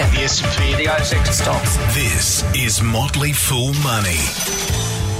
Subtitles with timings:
[0.00, 1.76] market, the S&P, the ASX stocks.
[1.94, 4.18] This is Motley Fool Money.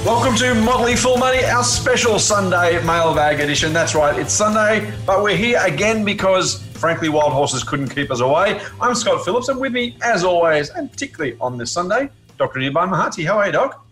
[0.05, 3.73] Welcome to Motley Fool Money, our special Sunday mailbag edition.
[3.73, 8.21] That's right, it's Sunday, but we're here again because, frankly, wild horses couldn't keep us
[8.21, 8.61] away.
[8.79, 12.59] I'm Scott Phillips, and with me, as always, and particularly on this Sunday, Dr.
[12.59, 13.25] Nirban Mahati.
[13.25, 13.85] How are you, Doc?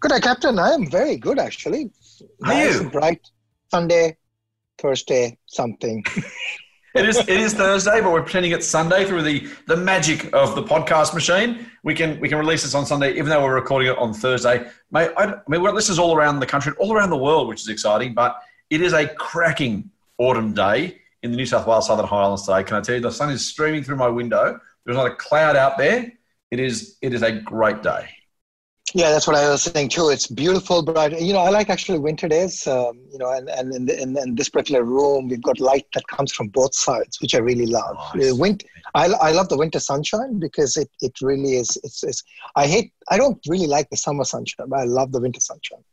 [0.00, 0.58] Good day, Captain.
[0.58, 1.90] I am very good, actually.
[2.44, 2.80] Are nice you?
[2.80, 3.20] and bright.
[3.70, 4.16] Sunday,
[4.78, 6.04] Thursday, something.
[6.94, 10.54] It is it is Thursday, but we're pretending it's Sunday through the, the magic of
[10.54, 11.70] the podcast machine.
[11.82, 14.68] We can we can release this on Sunday, even though we're recording it on Thursday.
[14.90, 17.48] Mate, I, I mean, we've got listeners all around the country, all around the world,
[17.48, 18.12] which is exciting.
[18.12, 18.36] But
[18.68, 22.62] it is a cracking autumn day in the New South Wales Southern Highlands today.
[22.62, 24.60] Can I tell you, the sun is streaming through my window.
[24.84, 26.12] There's not a cloud out there.
[26.50, 28.10] It is it is a great day.
[28.94, 30.10] Yeah, that's what I was saying too.
[30.10, 31.18] It's beautiful, bright.
[31.18, 32.66] You know, I like actually winter days.
[32.66, 35.86] Um, you know, and and in, the, in, in this particular room, we've got light
[35.94, 37.96] that comes from both sides, which I really love.
[38.14, 41.78] Uh, Winter, I, I love the winter sunshine because it, it really is.
[41.82, 42.22] It's, it's
[42.56, 42.92] I hate.
[43.10, 45.84] I don't really like the summer sunshine, but I love the winter sunshine.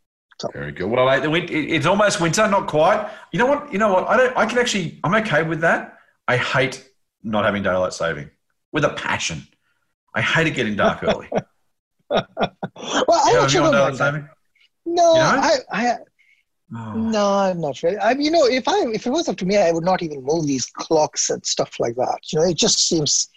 [0.54, 0.86] Very good.
[0.86, 3.10] Well, I like the win- It's almost winter, not quite.
[3.32, 3.72] You know what?
[3.72, 4.08] You know what?
[4.08, 4.38] I don't.
[4.38, 5.00] I can actually.
[5.04, 5.98] I'm okay with that.
[6.28, 6.90] I hate
[7.24, 8.30] not having daylight saving
[8.72, 9.48] with a passion.
[10.14, 11.30] I hate it getting dark early.
[12.10, 12.26] Well,
[13.10, 14.30] I Yeah, have you actually on don't mind that.
[14.86, 15.40] No, You don't?
[15.40, 15.98] I, I
[16.76, 16.94] Oh.
[16.94, 17.98] No, I'm not really.
[17.98, 20.04] I mean, you know, if I if it was up to me, I would not
[20.04, 22.20] even move these clocks and stuff like that.
[22.32, 23.30] You know, it just seems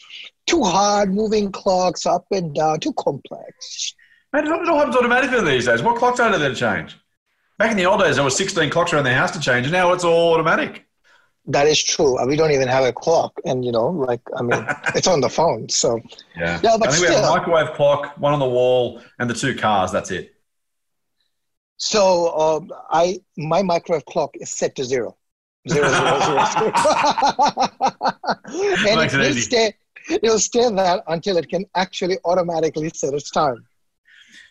[0.46, 3.94] too hard moving clocks up and down, too complex.
[4.34, 5.82] Man, it all happens automatically these days.
[5.82, 6.96] What clocks are there to change?
[7.58, 9.72] Back in the old days, there were 16 clocks around the house to change, and
[9.72, 10.86] now it's all automatic.
[11.46, 12.18] That is true.
[12.18, 15.20] Uh, We don't even have a clock, and you know, like I mean, it's on
[15.20, 15.68] the phone.
[15.68, 16.00] So
[16.36, 16.60] Yeah.
[16.62, 19.34] Yeah, but I think we have a microwave clock, one on the wall, and the
[19.34, 19.90] two cars.
[19.90, 20.34] That's it.
[21.76, 22.02] so
[22.38, 25.16] um, I my microwave clock is set to zero.
[25.68, 26.72] Zero, zero, zero, zero.
[28.88, 29.74] and Makes it will stay.
[30.10, 33.64] It'll stay there until it can actually automatically set its time.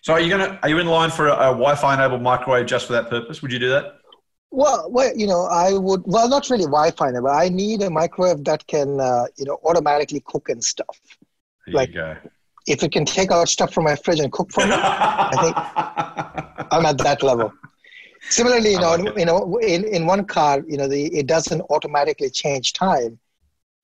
[0.02, 0.59] So, are you gonna?
[0.64, 3.42] Are you in line for a, a Wi-Fi enabled microwave just for that purpose?
[3.42, 4.01] Would you do that?
[4.52, 6.04] Well, well, you know, I would.
[6.06, 10.22] Well, not really Wi-Fi, but I need a microwave that can, uh, you know, automatically
[10.26, 11.00] cook and stuff.
[11.66, 11.94] There Like-.
[12.67, 16.67] If it can take out stuff from my fridge and cook for me, I think-
[16.72, 17.52] I'm at that level.
[18.30, 19.17] Similarly, you know, like it.
[19.20, 23.18] you know, in, in one car, you know, the it doesn't automatically change time,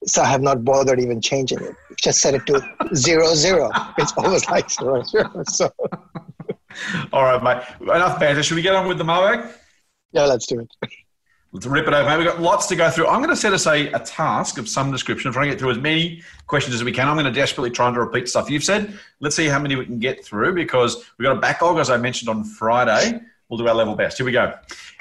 [0.06, 1.76] so I have not bothered even changing it.
[2.04, 2.62] Just set it to
[2.94, 3.72] zero zero.
[3.98, 5.44] It's always like zero zero.
[5.48, 5.72] So
[7.14, 7.64] All right, mate.
[7.82, 8.44] Enough banter.
[8.44, 9.50] Should we get on with the mailbag?
[10.12, 10.91] Yeah, let's do it.
[11.53, 12.18] Let's rip it mate.
[12.18, 13.07] We've got lots to go through.
[13.07, 15.72] I'm going to set us a, a task of some description, trying to get through
[15.72, 17.07] as many questions as we can.
[17.07, 19.00] I'm going to desperately try to repeat stuff you've said.
[19.22, 21.97] Let's see how many we can get through because we've got a backlog, as I
[21.97, 23.22] mentioned on Friday.
[23.47, 24.18] We'll do our level best.
[24.18, 24.53] Here we go.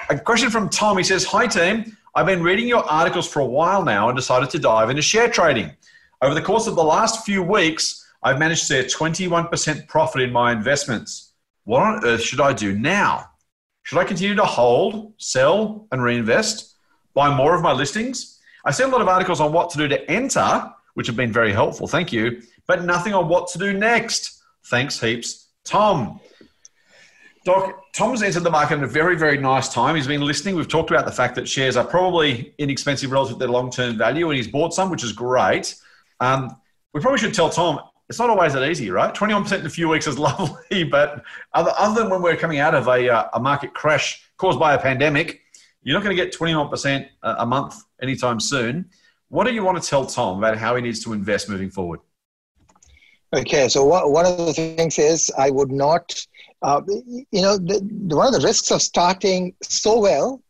[0.09, 0.97] A question from Tom.
[0.97, 1.97] He says, Hi, team.
[2.15, 5.29] I've been reading your articles for a while now and decided to dive into share
[5.29, 5.71] trading.
[6.21, 10.21] Over the course of the last few weeks, I've managed to see a 21% profit
[10.21, 11.33] in my investments.
[11.65, 13.29] What on earth should I do now?
[13.87, 16.75] Should I continue to hold, sell, and reinvest?
[17.13, 18.37] Buy more of my listings?
[18.65, 21.31] I see a lot of articles on what to do to enter, which have been
[21.31, 24.43] very helpful, thank you, but nothing on what to do next.
[24.65, 26.19] Thanks heaps, Tom.
[27.45, 29.95] Doc, Tom's entered the market at a very, very nice time.
[29.95, 30.57] He's been listening.
[30.57, 33.97] We've talked about the fact that shares are probably inexpensive relative to their long term
[33.97, 35.75] value, and he's bought some, which is great.
[36.19, 36.57] Um,
[36.93, 39.13] we probably should tell Tom it's not always that easy, right?
[39.13, 41.23] 21% in a few weeks is lovely, but
[41.53, 44.73] other, other than when we're coming out of a, uh, a market crash caused by
[44.73, 45.41] a pandemic,
[45.83, 48.89] you're not going to get 21% a month anytime soon.
[49.29, 51.99] What do you want to tell Tom about how he needs to invest moving forward?
[53.33, 56.13] Okay, so what, one of the things is I would not,
[56.61, 57.79] uh, you know, the,
[58.15, 60.41] one of the risks of starting so well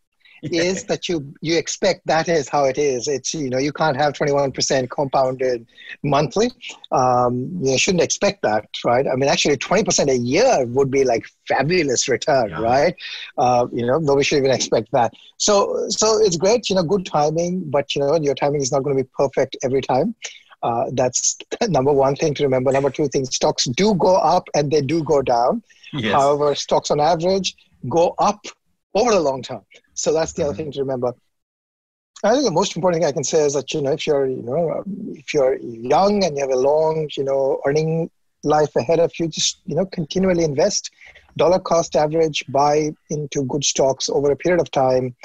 [0.43, 3.07] is that you you expect that is how it is.
[3.07, 5.65] It's you know you can't have twenty one percent compounded
[6.03, 6.51] monthly.
[6.91, 9.05] Um, you shouldn't expect that, right?
[9.07, 12.61] I mean, actually, twenty percent a year would be like fabulous return, Yeah.
[12.61, 12.95] right?
[13.37, 15.13] Uh, you know, nobody should even expect that.
[15.37, 18.83] So so it's great, you know, good timing, but you know, your timing is not
[18.83, 20.15] going to be perfect every time.
[20.63, 21.37] Uh, that's
[21.67, 22.71] number one thing to remember.
[22.71, 25.61] Number two thing, stocks do go up and they do go down.
[25.93, 26.13] Yes.
[26.13, 27.55] However, stocks on average
[27.89, 28.43] go up
[28.97, 29.61] over the long term.
[29.93, 30.57] So that's the other Mhm.
[30.57, 31.13] thing to remember.
[32.23, 34.27] I think the most important thing I can say is that you know if you're
[34.27, 34.83] you know
[35.13, 38.09] if you're young and you have a long you know earning
[38.43, 40.89] life ahead of you, just you know continually invest,
[41.37, 45.15] dollar cost average, buy into good stocks over a period of time,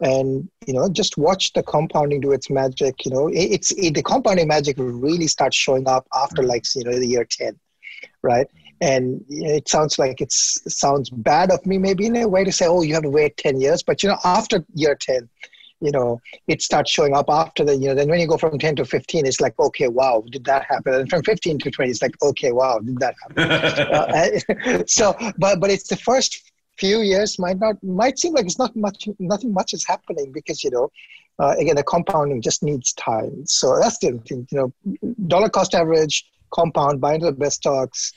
[0.00, 3.04] and you know just watch the compounding do its magic.
[3.04, 6.84] You know it, it's it, the compounding magic really starts showing up after like you
[6.84, 7.58] know the year ten,
[8.22, 8.46] right?
[8.80, 12.52] And it sounds like it's it sounds bad of me maybe in a way to
[12.52, 15.28] say oh you have to wait 10 years but you know after year 10
[15.80, 18.58] you know, it starts showing up after the, you know, then when you go from
[18.58, 20.94] 10 to 15, it's like, okay, wow, did that happen?
[20.94, 23.50] And from 15 to 20, it's like, okay, wow, did that happen?
[24.70, 28.58] uh, so, but, but it's the first few years might not, might seem like it's
[28.58, 30.90] not much, nothing much is happening because, you know,
[31.38, 33.44] uh, again, the compounding just needs time.
[33.44, 38.12] So that's the thing, you know, dollar cost average, compound, buy into the best stocks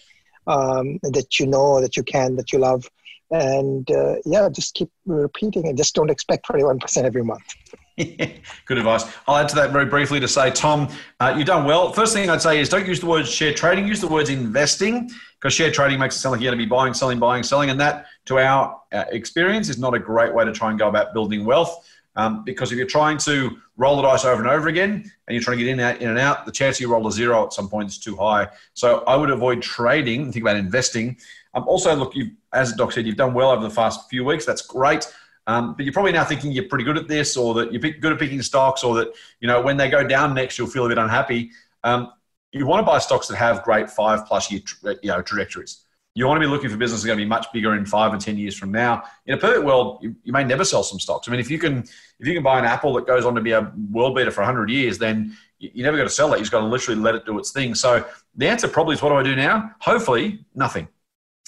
[0.48, 2.90] um, that you know, that you can, that you love
[3.32, 7.44] and uh, yeah, just keep repeating and just don't expect 21% every month.
[7.98, 9.06] Good advice.
[9.28, 10.88] I'll add to that very briefly to say, Tom,
[11.20, 11.92] uh, you've done well.
[11.92, 15.12] First thing I'd say is don't use the words share trading, use the words investing
[15.34, 17.70] because share trading makes it sound like you're going to be buying, selling, buying, selling.
[17.70, 20.88] And that, to our uh, experience, is not a great way to try and go
[20.88, 21.86] about building wealth.
[22.16, 25.42] Um, because if you're trying to roll the dice over and over again and you're
[25.42, 27.54] trying to get in, out, in and out, the chance you roll a zero at
[27.54, 28.48] some point is too high.
[28.74, 31.18] So I would avoid trading and think about investing.
[31.54, 32.14] Um, also, look,
[32.54, 34.46] as Doc said, you've done well over the past few weeks.
[34.46, 35.12] That's great.
[35.48, 38.14] Um, but you're probably now thinking you're pretty good at this, or that you're good
[38.14, 39.08] at picking stocks, or that
[39.40, 41.50] you know when they go down next, you'll feel a bit unhappy.
[41.84, 42.12] Um,
[42.52, 44.62] you want to buy stocks that have great five plus year
[45.02, 45.86] you know trajectories.
[46.16, 48.18] You want to be looking for businesses going to be much bigger in five or
[48.18, 49.04] ten years from now.
[49.26, 51.28] In a perfect world, you, you may never sell some stocks.
[51.28, 51.80] I mean, if you can
[52.20, 54.42] if you can buy an Apple that goes on to be a world beater for
[54.42, 56.38] 100 years, then you, you never got to sell it.
[56.38, 57.76] You just got to literally let it do its thing.
[57.76, 59.72] So the answer probably is, what do I do now?
[59.80, 60.88] Hopefully, nothing.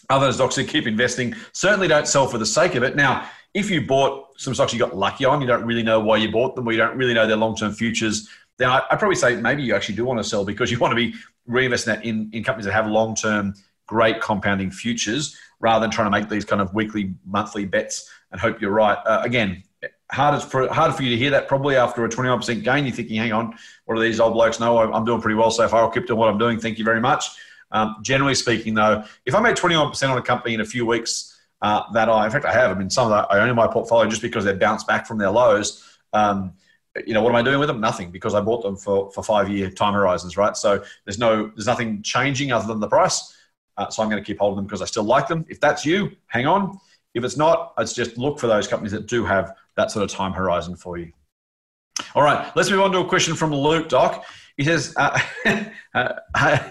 [0.10, 1.36] Other Doc said, keep investing.
[1.54, 2.96] Certainly don't sell for the sake of it.
[2.96, 6.18] Now, if you bought some stocks you got lucky on, you don't really know why
[6.18, 9.00] you bought them, or you don't really know their long term futures, then I, would
[9.00, 11.13] probably say maybe you actually do want to sell because you want to be
[11.50, 13.54] reinvesting that in, in companies that have long term,
[13.91, 18.39] great compounding futures rather than trying to make these kind of weekly, monthly bets and
[18.39, 18.97] hope you're right.
[19.05, 19.61] Uh, again,
[20.09, 22.85] hard for hard for you to hear that probably after a 21% gain.
[22.85, 23.53] You're thinking, hang on,
[23.83, 24.61] what are these old blokes?
[24.61, 25.81] No, I'm doing pretty well so far.
[25.81, 26.57] I'll keep doing what I'm doing.
[26.57, 27.31] Thank you very much.
[27.73, 31.38] Um, generally speaking, though, if I made 21% on a company in a few weeks,
[31.61, 32.71] uh, that I, in fact, I have.
[32.71, 35.05] I mean, some of that I own in my portfolio just because they bounced back
[35.05, 35.85] from their lows.
[36.13, 36.53] Um,
[37.05, 37.81] you know, what am I doing with them?
[37.81, 40.55] Nothing because I bought them for, for five year time horizons, right?
[40.55, 43.35] So there's no, there's nothing changing other than the price.
[43.77, 45.45] Uh, so I'm going to keep holding them because I still like them.
[45.50, 46.77] If that's you, hang on.
[47.13, 50.09] If it's not, it's just look for those companies that do have that sort of
[50.09, 51.12] time horizon for you.
[52.15, 54.25] All right, let's move on to a question from Luke, Doc.
[54.57, 55.19] He says, uh,
[55.94, 56.69] uh,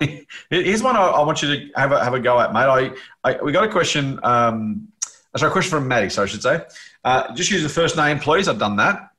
[0.50, 2.60] "Here's one I, I, want you to have a, have a go at, mate.
[2.60, 2.90] I,
[3.24, 4.18] I we got a question.
[4.22, 4.88] Um,
[5.36, 6.10] sorry, a question from Maddie.
[6.10, 6.62] So I should say,
[7.04, 8.48] uh, just use the first name, please.
[8.48, 9.10] I've done that.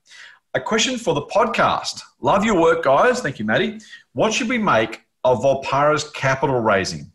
[0.54, 2.02] A question for the podcast.
[2.20, 3.22] Love your work, guys.
[3.22, 3.80] Thank you, Maddie.
[4.14, 7.12] What should we make of Volpara's capital raising?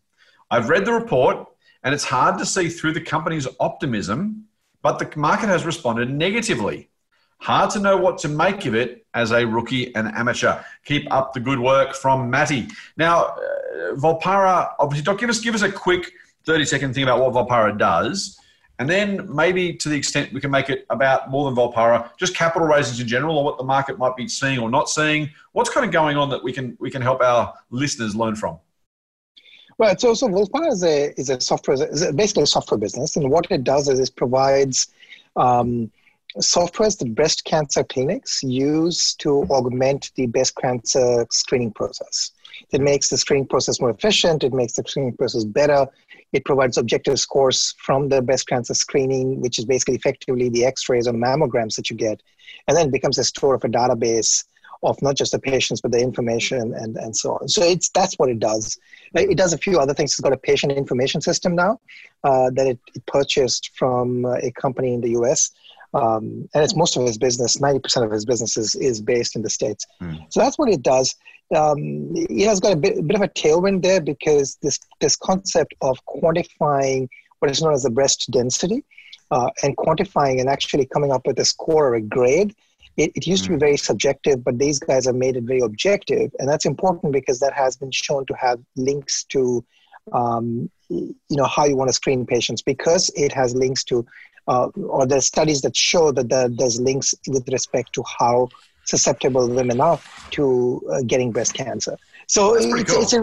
[0.51, 1.47] I've read the report,
[1.83, 4.47] and it's hard to see through the company's optimism,
[4.83, 6.91] but the market has responded negatively.
[7.39, 10.61] Hard to know what to make of it as a rookie and amateur.
[10.85, 12.69] Keep up the good work from Matty.
[12.97, 16.13] Now, uh, Volpara, obviously, Doc, give us, give us a quick
[16.45, 18.39] 30 second thing about what Volpara does.
[18.79, 22.35] And then maybe to the extent we can make it about more than Volpara, just
[22.35, 25.31] capital raises in general or what the market might be seeing or not seeing.
[25.53, 28.59] What's kind of going on that we can, we can help our listeners learn from?
[29.79, 30.01] Right.
[30.01, 33.17] So, so Volpara is a, is a software, is basically a software business.
[33.17, 34.89] And what it does is it provides
[35.37, 35.91] um,
[36.39, 42.33] softwares that breast cancer clinics use to augment the breast cancer screening process.
[42.73, 45.87] It makes the screening process more efficient, it makes the screening process better.
[46.33, 50.89] It provides objective scores from the breast cancer screening, which is basically effectively the x
[50.89, 52.23] rays or mammograms that you get.
[52.67, 54.45] And then becomes a store of a database
[54.83, 57.49] of not just the patients but the information and, and so on.
[57.49, 58.79] So it's that's what it does.
[59.15, 60.13] It does a few other things.
[60.13, 61.81] It's got a patient information system now
[62.25, 65.51] uh, that it, it, purchased from uh, a company in the U.S.
[65.95, 67.61] Um, and it's most of his business.
[67.61, 69.87] Ninety percent of his business is, is based in the states.
[70.03, 70.27] Mm.
[70.31, 71.15] So that's what it does.
[71.55, 75.17] Um, it has got a bit, a bit of a tailwind there because this this
[75.17, 77.09] concept of quantifying
[77.39, 78.85] what is known as the breast density
[79.31, 82.55] uh, and quantifying and actually coming up with a score or a grade.
[82.97, 83.47] It, it used mm.
[83.47, 83.61] to be hmm.
[83.61, 87.53] very subjective, but these guys have made it very objective, and that's important because that
[87.53, 89.65] has been shown to have links to
[90.13, 94.07] um, you know how you want to screen patients because it has links to
[94.49, 98.49] uh, or there's studies that show that there, there's links with respect to how
[98.85, 99.99] susceptible women are
[100.31, 101.97] to uh, getting breast cancer.
[102.29, 103.03] So it's, cool.
[103.03, 103.23] it's, a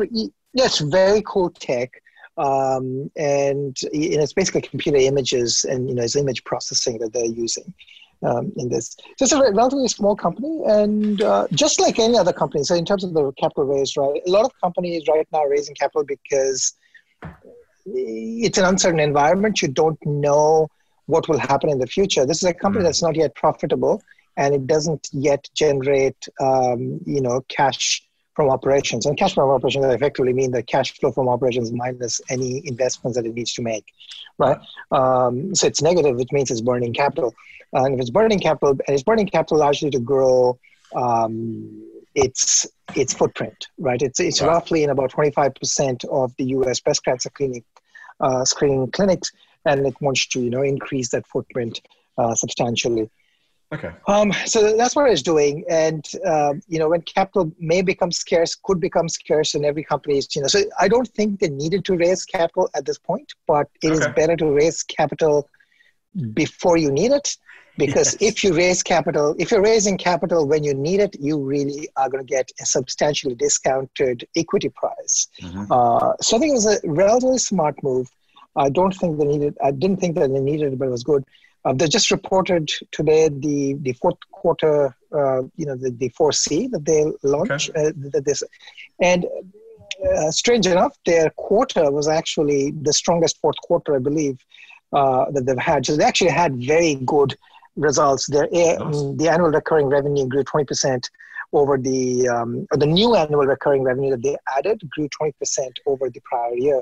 [0.53, 1.91] it's very cool tech.
[2.37, 7.13] Um, and you know, it's basically computer images and you know it's image processing that
[7.13, 7.73] they're using
[8.25, 8.95] um, in this.
[9.17, 12.63] So it's a relatively small company, and uh, just like any other company.
[12.63, 15.75] So in terms of the capital raise, right, a lot of companies right now raising
[15.75, 16.73] capital because
[17.85, 19.61] it's an uncertain environment.
[19.61, 20.67] You don't know
[21.05, 22.25] what will happen in the future.
[22.25, 22.87] This is a company mm.
[22.87, 24.01] that's not yet profitable
[24.37, 29.05] and it doesn't yet generate um, you know cash from operations.
[29.05, 33.25] And cash from operations effectively mean the cash flow from operations minus any investments that
[33.25, 33.85] it needs to make,
[34.37, 34.57] right?
[34.91, 37.33] Um, so it's negative, which means it's burning capital.
[37.73, 40.59] And if it's burning capital, and it's burning capital largely to grow
[40.95, 44.01] um, its its footprint, right?
[44.01, 46.79] It's it's roughly in about 25% of the U.S.
[46.79, 47.63] breast cancer clinic
[48.19, 49.31] uh, screening clinics,
[49.65, 51.81] and it wants to you know increase that footprint
[52.17, 53.09] uh, substantially.
[53.73, 53.91] Okay.
[54.07, 58.11] Um, so that's what I was doing, and uh, you know when capital may become
[58.11, 60.47] scarce, could become scarce, in every company you know.
[60.47, 63.99] So I don't think they needed to raise capital at this point, but it okay.
[63.99, 65.49] is better to raise capital
[66.33, 67.35] before you need it
[67.77, 68.33] because yes.
[68.33, 72.07] if you raise capital if you're raising capital when you need it you really are
[72.09, 75.71] going to get a substantially discounted equity price mm-hmm.
[75.71, 78.07] uh, so i think it was a relatively smart move
[78.55, 81.03] i don't think they needed i didn't think that they needed it but it was
[81.03, 81.23] good
[81.65, 86.71] uh, they just reported today the, the fourth quarter uh, you know the, the 4c
[86.71, 87.87] that they launched okay.
[87.87, 88.43] Uh, that this
[89.01, 94.37] and uh, strange enough their quarter was actually the strongest fourth quarter i believe
[94.93, 95.85] uh, that they've had.
[95.85, 97.35] So they actually had very good
[97.75, 98.27] results.
[98.27, 98.77] Their nice.
[99.17, 101.09] the annual recurring revenue grew 20%
[101.51, 105.31] over the um, the new annual recurring revenue that they added grew 20%
[105.87, 106.81] over the prior year.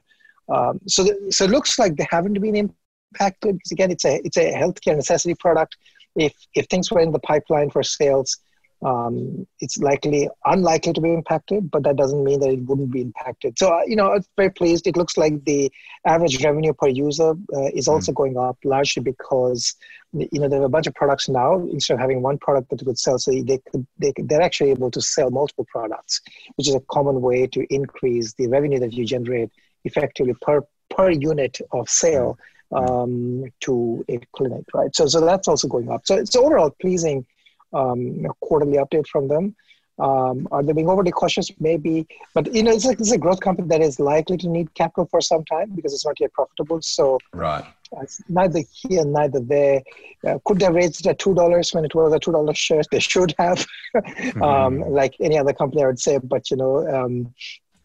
[0.50, 2.73] Um, so the, so it looks like they haven't been
[3.12, 5.77] impacted because again it's a it's a healthcare necessity product.
[6.15, 8.38] If if things were in the pipeline for sales,
[8.84, 13.01] um, it's likely unlikely to be impacted, but that doesn't mean that it wouldn't be
[13.01, 13.58] impacted.
[13.58, 14.88] So uh, you know, I'm very pleased.
[14.88, 15.72] It looks like the
[16.06, 18.15] average revenue per user uh, is also mm.
[18.15, 19.75] going up, largely because
[20.13, 21.60] you know there are a bunch of products now.
[21.72, 24.72] Instead of having one product that they could sell, so they could they they're actually
[24.72, 26.22] able to sell multiple products,
[26.56, 29.51] which is a common way to increase the revenue that you generate
[29.86, 32.41] effectively per per unit of sale hmm.
[32.71, 34.95] Um, to a clinic, right?
[34.95, 36.05] So so that's also going up.
[36.05, 37.25] So it's overall pleasing
[37.73, 39.55] um, quarterly update from them.
[39.99, 41.51] Um, are they being overly cautious?
[41.59, 44.73] Maybe, but you know, it's, like, it's a growth company that is likely to need
[44.73, 46.81] capital for some time because it's not yet profitable.
[46.81, 47.63] So, right,
[48.01, 49.81] it's neither here, neither there.
[50.25, 52.81] Uh, could they raise it at two dollars when it was a two dollar share?
[52.91, 53.63] They should have,
[53.95, 54.41] mm-hmm.
[54.41, 56.17] um, like any other company, I would say.
[56.17, 57.31] But you know, um,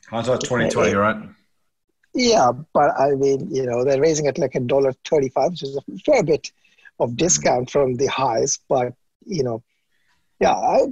[0.08, 1.16] hindsight twenty twenty, right?
[2.16, 5.76] Yeah, but I mean, you know, they're raising it like a dollar thirty-five, which is
[5.76, 6.50] a fair bit
[6.98, 7.78] of discount mm-hmm.
[7.78, 8.58] from the highs.
[8.68, 8.94] But
[9.26, 9.62] you know,
[10.40, 10.86] yeah, I,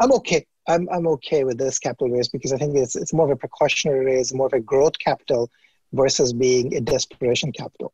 [0.00, 0.46] I'm okay.
[0.68, 3.36] I'm, I'm okay with this capital raise because I think it's, it's more of a
[3.36, 5.48] precautionary raise, more of a growth capital
[5.92, 7.92] versus being a desperation capital.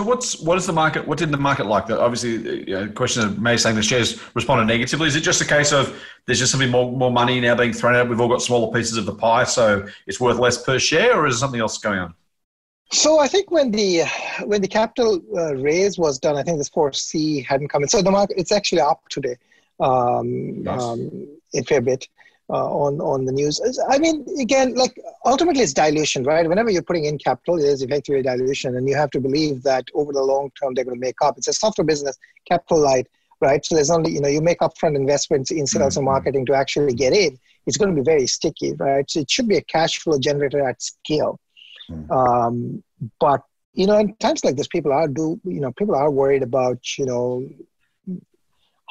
[0.00, 1.06] So what's what is the market?
[1.06, 1.86] What did the market like?
[1.88, 5.06] That obviously, you know, question of May saying the shares responded negatively.
[5.08, 7.94] Is it just a case of there's just something more more money now being thrown
[7.94, 8.08] out?
[8.08, 11.26] We've all got smaller pieces of the pie, so it's worth less per share, or
[11.26, 12.14] is there something else going on?
[12.90, 14.04] So I think when the
[14.46, 17.90] when the capital uh, raise was done, I think this 4C hadn't come in.
[17.90, 19.36] So the market it's actually up today
[19.80, 20.80] um, nice.
[20.80, 22.08] um, a fair bit
[22.50, 23.60] uh, on on the news.
[23.88, 26.48] I mean, again, like ultimately, it's dilution, right?
[26.48, 29.84] Whenever you're putting in capital, it is effectively dilution, and you have to believe that
[29.94, 31.38] over the long term they're going to make up.
[31.38, 33.06] It's a software business, capital light,
[33.40, 33.64] right?
[33.64, 36.00] So there's only you know you make upfront investments in sales mm-hmm.
[36.00, 37.38] and marketing to actually get in.
[37.66, 39.08] It's going to be very sticky, right?
[39.08, 41.38] So it should be a cash flow generator at scale.
[41.90, 42.10] Mm-hmm.
[42.10, 42.82] Um,
[43.20, 43.42] but
[43.74, 46.98] you know, in times like this, people are do you know people are worried about
[46.98, 47.48] you know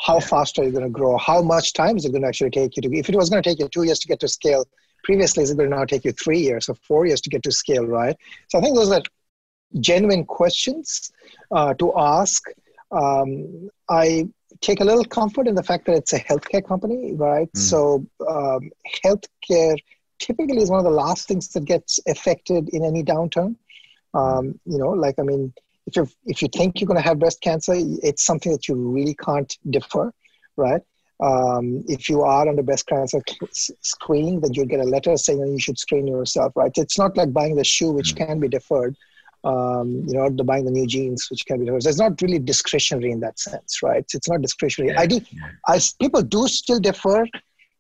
[0.05, 0.19] how yeah.
[0.21, 1.17] fast are you going to grow?
[1.17, 2.97] How much time is it going to actually take you to?
[2.97, 4.65] If it was going to take you two years to get to scale,
[5.03, 7.43] previously is it going to now take you three years or four years to get
[7.43, 8.15] to scale, right?
[8.49, 9.01] So I think those are
[9.79, 11.11] genuine questions
[11.51, 12.43] uh, to ask.
[12.91, 14.27] Um, I
[14.61, 17.51] take a little comfort in the fact that it's a healthcare company, right?
[17.51, 17.57] Mm.
[17.57, 18.71] So um,
[19.03, 19.77] healthcare
[20.19, 23.55] typically is one of the last things that gets affected in any downturn.
[24.13, 25.53] Um, you know, like I mean,
[25.89, 28.75] if you if you think you're going to have breast cancer, it's something that you
[28.75, 30.11] really can't defer,
[30.55, 30.81] right?
[31.21, 33.21] Um, if you are on the breast cancer
[33.53, 36.71] screening, then you'll get a letter saying you should screen yourself, right?
[36.77, 38.25] It's not like buying the shoe, which mm.
[38.25, 38.95] can be deferred,
[39.43, 41.83] um, you know, the buying the new jeans, which can be deferred.
[41.83, 44.05] So it's not really discretionary in that sense, right?
[44.13, 44.93] It's not discretionary.
[44.93, 45.01] Yeah.
[45.01, 45.19] I do,
[45.67, 47.25] I, people do still defer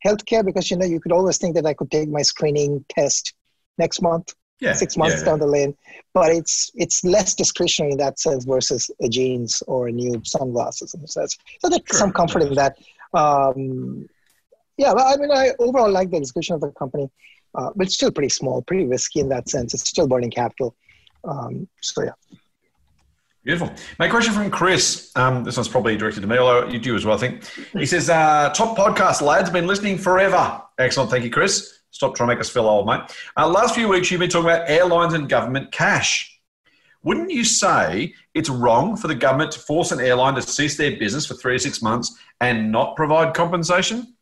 [0.05, 3.33] healthcare because, you know, you could always think that I could take my screening test
[3.77, 5.75] next month yeah, six months yeah, down the lane.
[6.13, 10.93] But it's it's less discretionary in that sense versus a jeans or a new sunglasses
[10.93, 11.37] a sense.
[11.59, 11.99] So there's sure.
[11.99, 12.77] some comfort in that.
[13.13, 14.07] Um,
[14.77, 17.09] yeah, but I mean, I overall like the discussion of the company,
[17.55, 19.73] uh, but it's still pretty small, pretty risky in that sense.
[19.73, 20.75] It's still burning capital.
[21.23, 22.11] Um, so yeah.
[23.43, 23.73] Beautiful.
[23.97, 25.11] My question from Chris.
[25.15, 27.45] Um, this one's probably directed to me, although you do as well, I think.
[27.71, 29.49] He says, uh, "Top podcast, lads.
[29.49, 30.61] Been listening forever.
[30.77, 31.09] Excellent.
[31.09, 31.78] Thank you, Chris.
[31.91, 33.01] Stop trying to make us feel old, mate.
[33.35, 36.39] Uh, last few weeks, you've been talking about airlines and government cash.
[37.03, 40.97] Wouldn't you say it's wrong for the government to force an airline to cease their
[40.97, 44.15] business for three to six months and not provide compensation?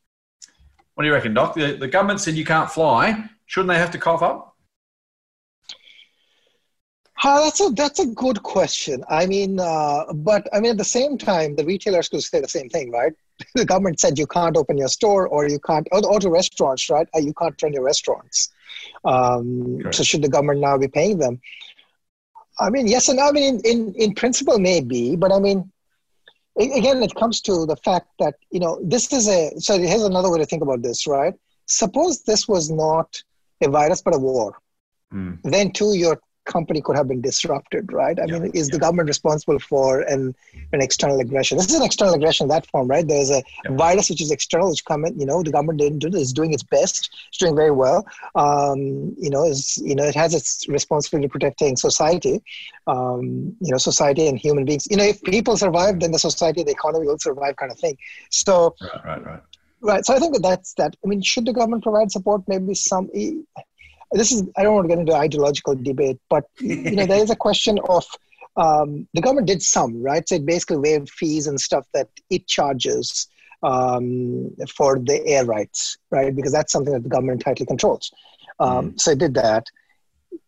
[0.94, 1.56] What do you reckon, Doc?
[1.56, 3.26] The, the government said you can't fly.
[3.46, 4.56] Shouldn't they have to cough up?
[7.24, 9.04] Uh, that's a that's a good question.
[9.10, 12.48] I mean, uh, but I mean at the same time, the retailers could say the
[12.48, 13.14] same thing, right?
[13.56, 16.90] The government said you can't open your store or you can't, or, or to restaurants,
[16.90, 17.08] right?
[17.16, 18.50] Uh, you can't run your restaurants.
[19.06, 21.40] Um, so should the government now be paying them?
[22.60, 23.28] I mean, yes and no.
[23.28, 25.72] I mean, in, in, in principle, maybe, but I mean,
[26.60, 30.32] again, it comes to the fact that, you know, this is a, so here's another
[30.32, 31.36] way to think about this, right?
[31.68, 33.22] Suppose this was not
[33.62, 34.58] a virus, but a war.
[35.14, 35.40] Mm.
[35.44, 38.18] Then, too, you're company could have been disrupted, right?
[38.20, 38.74] I yeah, mean, is yeah.
[38.74, 40.34] the government responsible for an,
[40.74, 41.58] an external aggression?
[41.58, 43.08] This is an external aggression in that form, right?
[43.08, 43.76] There's a yeah.
[43.76, 46.34] virus which is external, which come in, you know, the government didn't do this, is
[46.34, 48.08] doing its best, it's doing very well.
[48.36, 52.42] Um, you know, is you know, it has its responsibility protecting society,
[52.88, 54.88] um, you know, society and human beings.
[54.90, 57.98] You know, if people survive, then the society, the economy will survive, kind of thing.
[58.32, 59.42] So, right, right, right.
[59.80, 60.04] Right.
[60.04, 60.96] So I think that that's that.
[61.06, 62.42] I mean, should the government provide support?
[62.48, 63.10] Maybe some
[64.12, 67.30] this is I don't want to get into ideological debate, but you know there is
[67.30, 68.06] a question of
[68.56, 72.48] um, the government did some right, so it basically waived fees and stuff that it
[72.48, 73.28] charges
[73.64, 78.12] um, for the air rights, right, because that's something that the government tightly controls.
[78.60, 79.00] Um, mm.
[79.00, 79.66] So it did that.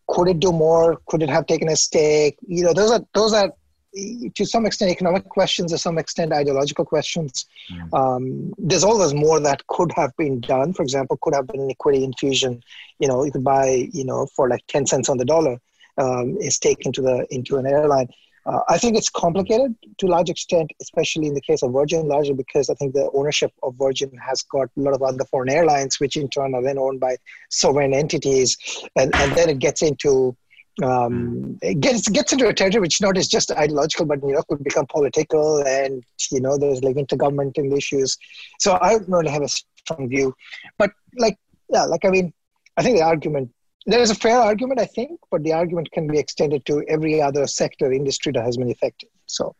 [0.07, 0.99] Could it do more?
[1.07, 2.37] Could it have taken a stake?
[2.47, 3.51] You know, those are those are
[3.93, 7.45] to some extent economic questions, to some extent ideological questions.
[7.71, 7.93] Mm.
[7.93, 10.73] Um, there's always more that could have been done.
[10.73, 12.61] For example, could have been an equity infusion.
[12.99, 15.59] You know, you could buy, you know, for like 10 cents on the dollar,
[15.97, 18.07] um, is taken to the into an airline.
[18.45, 22.07] Uh, I think it's complicated to a large extent, especially in the case of Virgin,
[22.07, 25.49] largely because I think the ownership of Virgin has got a lot of other foreign
[25.49, 27.17] airlines, which in turn are then owned by
[27.49, 28.57] sovereign entities,
[28.95, 30.35] and, and then it gets into
[30.83, 34.43] um, it gets gets into a territory which not is just ideological, but you know
[34.43, 38.17] could become political, and you know there's like intergovernmental issues.
[38.59, 40.33] So I don't really have a strong view,
[40.77, 41.37] but like
[41.69, 42.33] yeah, like I mean,
[42.77, 43.51] I think the argument
[43.85, 47.21] there is a fair argument, I think, but the argument can be extended to every
[47.21, 49.09] other sector industry that has been affected.
[49.25, 49.55] So.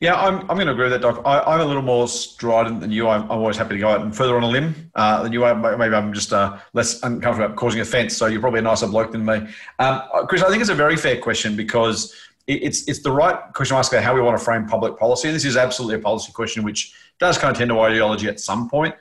[0.00, 1.22] Yeah, I'm, I'm going to agree with that, Doc.
[1.24, 3.08] I, am a little more strident than you.
[3.08, 5.44] I'm, I'm, always happy to go out and further on a limb uh, than you
[5.44, 5.54] are.
[5.54, 8.16] Maybe I'm just uh, less uncomfortable about causing offence.
[8.16, 9.34] So you're probably a nicer bloke than me.
[9.34, 9.48] Um,
[9.78, 12.14] uh, Chris, I think it's a very fair question because
[12.46, 15.28] it's it's the right question to ask about how we want to frame public policy.
[15.28, 18.40] And this is absolutely a policy question which does kind of tend to ideology at
[18.40, 18.94] some point.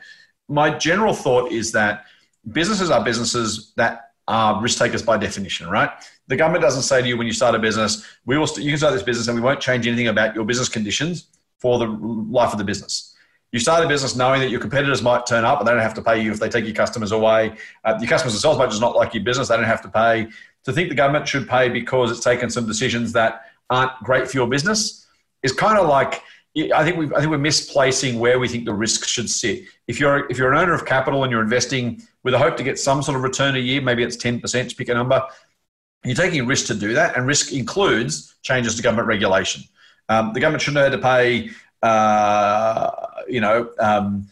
[0.47, 2.05] My general thought is that
[2.51, 5.89] businesses are businesses that are risk takers by definition, right?
[6.31, 8.71] The government doesn't say to you when you start a business, we will st- you
[8.71, 11.87] can start this business and we won't change anything about your business conditions for the
[11.87, 13.13] life of the business.
[13.51, 15.93] You start a business knowing that your competitors might turn up and they don't have
[15.95, 17.57] to pay you if they take your customers away.
[17.83, 20.29] Uh, your customers themselves might just not like your business, they don't have to pay.
[20.63, 24.37] To think the government should pay because it's taken some decisions that aren't great for
[24.37, 25.05] your business
[25.43, 26.23] is kind of like
[26.55, 29.63] I think we I think we're misplacing where we think the risk should sit.
[29.87, 32.63] If you're if you're an owner of capital and you're investing with a hope to
[32.63, 35.25] get some sort of return a year, maybe it's ten percent to pick a number,
[36.03, 39.63] you're taking risk to do that, and risk includes changes to government regulation.
[40.09, 41.49] Um, the government shouldn't have to pay,
[41.83, 42.91] uh,
[43.27, 44.27] you know, um,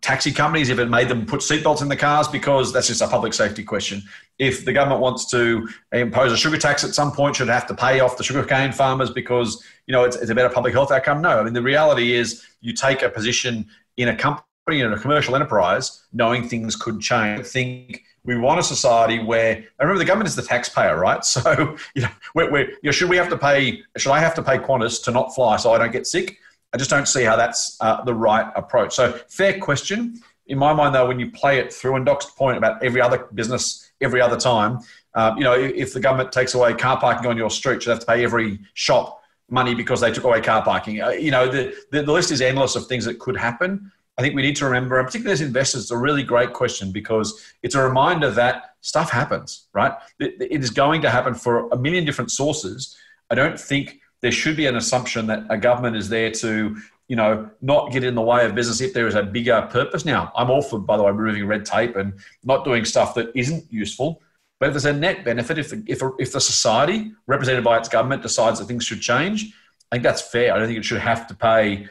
[0.00, 3.08] taxi companies if it made them put seatbelts in the cars because that's just a
[3.08, 4.02] public safety question.
[4.38, 7.74] If the government wants to impose a sugar tax at some point, should have to
[7.74, 11.22] pay off the sugarcane farmers because you know it's, it's a better public health outcome?
[11.22, 14.98] No, I mean the reality is you take a position in a company in a
[14.98, 17.46] commercial enterprise, knowing things could change.
[17.46, 21.24] Think we want a society where remember the government is the taxpayer, right?
[21.38, 23.82] So you know, we're, we're, you know, should we have to pay?
[23.96, 26.36] Should I have to pay Qantas to not fly so I don't get sick?
[26.74, 28.94] I just don't see how that's uh, the right approach.
[28.94, 30.20] So fair question.
[30.46, 33.28] In my mind, though, when you play it through, and Doc's point about every other
[33.32, 34.80] business every other time,
[35.14, 38.00] um, you know, if the government takes away car parking on your street, you have
[38.00, 41.00] to pay every shop money because they took away car parking.
[41.00, 43.90] Uh, you know, the, the, the list is endless of things that could happen.
[44.18, 46.90] I think we need to remember, and particularly as investors, it's a really great question
[46.90, 49.92] because it's a reminder that stuff happens, right?
[50.18, 52.96] It, is going to happen for a million different sources.
[53.30, 56.76] I don't think there should be an assumption that a government is there to,
[57.06, 60.04] you know, not get in the way of business if there is a bigger purpose.
[60.04, 63.30] Now, I'm all for, by the way, removing red tape and not doing stuff that
[63.36, 64.20] isn't useful.
[64.58, 68.22] But if there's a net benefit, if if, if the society represented by its government
[68.22, 69.54] decides that things should change,
[69.92, 70.52] I think that's fair.
[70.52, 71.88] I don't think it should have to pay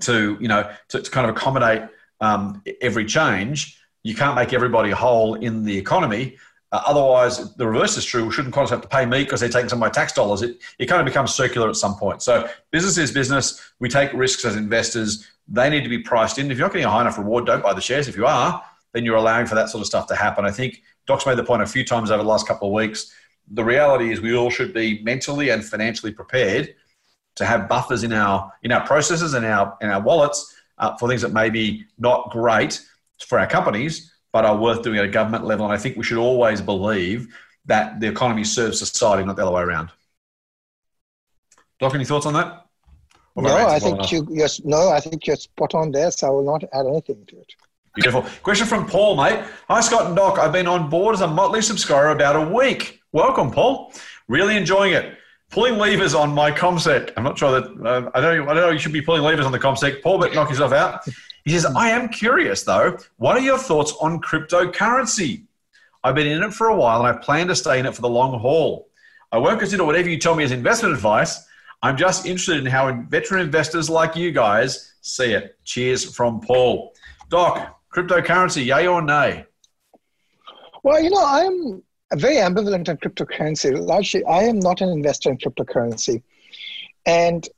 [0.00, 1.82] to you know to, to kind of accommodate
[2.20, 3.78] um, every change.
[4.02, 6.36] You can't make everybody whole in the economy.
[6.72, 8.24] Uh, otherwise, the reverse is true.
[8.24, 10.40] We shouldn't Qantas have to pay me because they're taking some of my tax dollars?
[10.40, 12.22] It, it kind of becomes circular at some point.
[12.22, 13.72] So business is business.
[13.78, 15.26] We take risks as investors.
[15.48, 16.50] They need to be priced in.
[16.50, 18.08] If you're not getting a high enough reward, don't buy the shares.
[18.08, 20.46] If you are, then you're allowing for that sort of stuff to happen.
[20.46, 23.12] I think Doc's made the point a few times over the last couple of weeks.
[23.50, 26.74] The reality is we all should be mentally and financially prepared
[27.36, 31.08] to have buffers in our in our processes and our in our wallets uh, for
[31.08, 32.80] things that may be not great
[33.26, 35.64] for our companies, but are worth doing at a government level.
[35.64, 37.34] And I think we should always believe
[37.66, 39.90] that the economy serves society, not the other way around.
[41.78, 42.66] Doc, any thoughts on that?
[43.34, 46.26] Or No, I well think you yes no, I think you're spot on there, so
[46.26, 47.54] I will not add anything to it.
[47.94, 48.22] Beautiful.
[48.42, 49.44] Question from Paul, mate.
[49.68, 50.38] Hi, Scott and Doc.
[50.38, 53.02] I've been on board as a Motley subscriber about a week.
[53.12, 53.92] Welcome, Paul.
[54.28, 55.18] Really enjoying it.
[55.52, 57.12] Pulling levers on my CommSec.
[57.16, 58.48] I'm not sure that uh, I don't.
[58.48, 58.70] I don't know.
[58.70, 60.02] You should be pulling levers on the CommSec.
[60.02, 61.06] Paul, but knock yourself out.
[61.44, 62.96] He says, "I am curious though.
[63.18, 65.44] What are your thoughts on cryptocurrency?
[66.02, 68.00] I've been in it for a while, and I plan to stay in it for
[68.00, 68.88] the long haul.
[69.30, 71.46] I won't consider whatever you tell me as investment advice.
[71.82, 75.58] I'm just interested in how veteran investors like you guys see it.
[75.64, 76.94] Cheers from Paul.
[77.28, 79.44] Doc, cryptocurrency, yay or nay?
[80.82, 81.82] Well, you know, I'm
[82.16, 83.78] very ambivalent on cryptocurrency.
[83.78, 86.22] Largely, I am not an investor in cryptocurrency.
[87.06, 87.48] And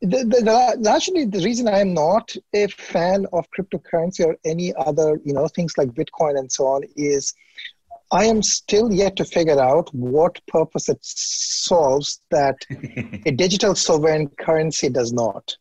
[0.00, 4.72] the, the, the, largely, the reason I am not a fan of cryptocurrency or any
[4.74, 7.34] other, you know, things like Bitcoin and so on is
[8.10, 12.56] I am still yet to figure out what purpose it solves that
[13.26, 15.56] a digital sovereign currency does not,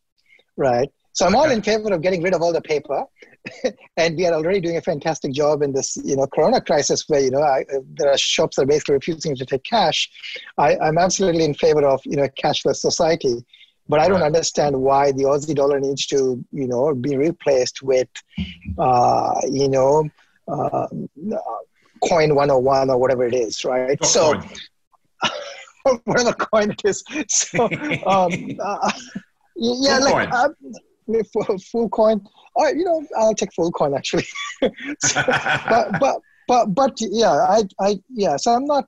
[0.55, 0.89] right?
[1.11, 3.03] So I'm all in favor of getting rid of all the paper,
[3.97, 7.19] and we are already doing a fantastic job in this, you know, Corona crisis where
[7.19, 7.63] you know I,
[7.97, 10.09] there are shops that are basically refusing to take cash.
[10.57, 13.45] I, I'm absolutely in favor of you know a cashless society,
[13.89, 14.25] but I don't Right.
[14.25, 18.09] understand why the Aussie dollar needs to you know be replaced with,
[18.77, 20.09] uh, you know.
[20.49, 20.87] Uh,
[22.07, 26.01] coin 101 or whatever it is right so Dogecoin.
[26.05, 27.03] whatever coin it is.
[27.27, 27.63] So,
[28.05, 28.31] um,
[28.63, 28.91] uh,
[29.55, 30.49] yeah, Full like uh,
[31.33, 32.25] full, full coin.
[32.59, 34.25] Uh, you know, I'll take full coin actually.
[34.99, 38.37] So, but but but but yeah, I I yeah.
[38.37, 38.87] So I'm not.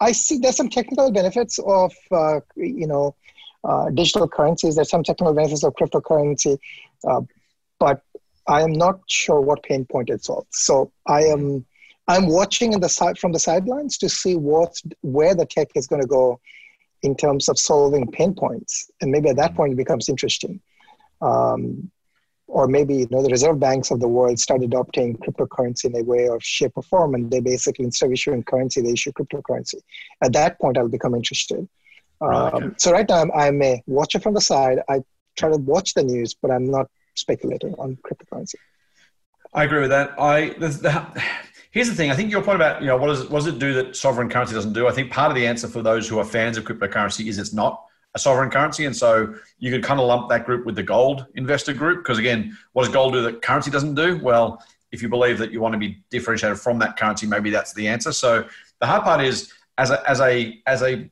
[0.00, 3.14] I see there's some technical benefits of uh, you know
[3.64, 4.74] uh, digital currencies.
[4.74, 6.58] There's some technical benefits of cryptocurrency,
[7.08, 7.22] uh,
[7.78, 8.02] but
[8.46, 10.48] I am not sure what pain point it solves.
[10.50, 11.64] So I am.
[12.08, 15.86] I'm watching in the side from the sidelines to see what where the tech is
[15.86, 16.40] going to go
[17.02, 20.60] in terms of solving pain points, and maybe at that point it becomes interesting.
[21.20, 21.90] Um,
[22.46, 26.02] or maybe you know the reserve banks of the world start adopting cryptocurrency in a
[26.02, 29.76] way or shape or form, and they basically instead of issuing currency, they issue cryptocurrency.
[30.22, 31.68] At that point, I'll become interested.
[32.20, 32.68] Um, okay.
[32.76, 34.80] so right now, I'm, I'm a watcher from the side.
[34.88, 35.00] I
[35.36, 38.56] try to watch the news, but I'm not speculating on cryptocurrency.
[39.54, 40.20] I agree with that.
[40.20, 41.22] I the, the,
[41.70, 42.10] here's the thing.
[42.10, 44.28] I think your point about you know what does what does it do that sovereign
[44.28, 44.86] currency doesn't do?
[44.86, 47.52] I think part of the answer for those who are fans of cryptocurrency is it's
[47.52, 50.82] not a sovereign currency, and so you could kind of lump that group with the
[50.82, 54.18] gold investor group because again, what does gold do that currency doesn't do?
[54.22, 57.72] Well, if you believe that you want to be differentiated from that currency, maybe that's
[57.72, 58.12] the answer.
[58.12, 58.46] So
[58.80, 61.08] the hard part is as a as a as a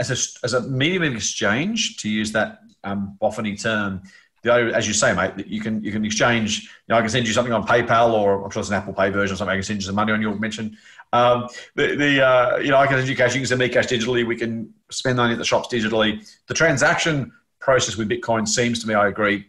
[0.00, 3.16] as a, as a medium of exchange, to use that um,
[3.58, 4.02] term,
[4.42, 6.62] the as you say, mate, that you can you can exchange.
[6.62, 8.92] You know, I can send you something on PayPal, or I'm sure it's an Apple
[8.92, 9.52] Pay version or something.
[9.52, 10.76] I can send you some money on your mention.
[11.12, 13.34] Um, the the uh, you know, I can send you cash.
[13.34, 14.26] You can send me cash digitally.
[14.26, 16.26] We can spend money at the shops digitally.
[16.46, 19.46] The transaction process with Bitcoin seems to me, I agree,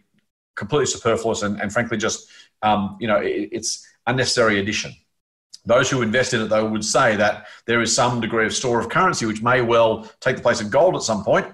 [0.54, 2.28] completely superfluous and, and frankly just
[2.62, 4.92] um, you know it, it's unnecessary addition.
[5.66, 8.78] Those who invest in it, though, would say that there is some degree of store
[8.78, 11.46] of currency which may well take the place of gold at some point.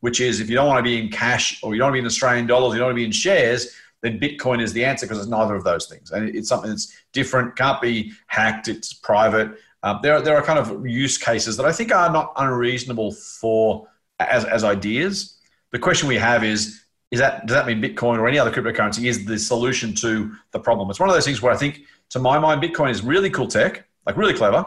[0.00, 1.96] Which is, if you don't want to be in cash or you don't want to
[1.96, 4.84] be in Australian dollars, you don't want to be in shares, then Bitcoin is the
[4.84, 6.10] answer because it's neither of those things.
[6.10, 9.58] And it's something that's different, can't be hacked, it's private.
[9.82, 13.12] Um, there, are, there are kind of use cases that I think are not unreasonable
[13.12, 13.88] for
[14.20, 15.38] as, as ideas.
[15.72, 19.08] The question we have is, is that does that mean Bitcoin or any other cryptocurrency
[19.08, 20.90] is the solution to the problem?
[20.90, 23.48] It's one of those things where I think, to my mind, Bitcoin is really cool
[23.48, 24.66] tech, like really clever,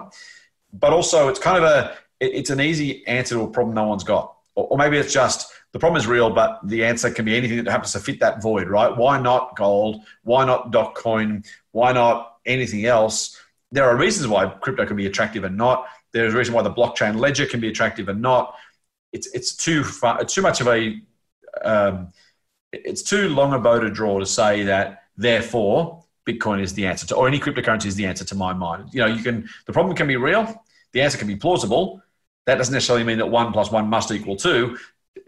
[0.73, 4.04] but also it's kind of a it's an easy answer to a problem no one's
[4.04, 7.38] got, or, or maybe it's just the problem is real, but the answer can be
[7.38, 8.98] anything that happens to fit that void, right?
[8.98, 10.02] Why not gold?
[10.24, 11.48] Why not Dogecoin?
[11.70, 13.40] Why not anything else?
[13.72, 15.86] There are reasons why crypto can be attractive and not.
[16.13, 18.56] There's a reason why the blockchain ledger can be attractive and not.
[19.13, 21.00] It's it's too far, too much of a
[21.62, 22.12] um,
[22.74, 27.06] it's too long a bow to draw to say that therefore Bitcoin is the answer
[27.06, 28.90] to, or any cryptocurrency is the answer to my mind.
[28.94, 32.02] You know, you can the problem can be real, the answer can be plausible.
[32.48, 34.80] That doesn't necessarily mean that one plus one must equal two.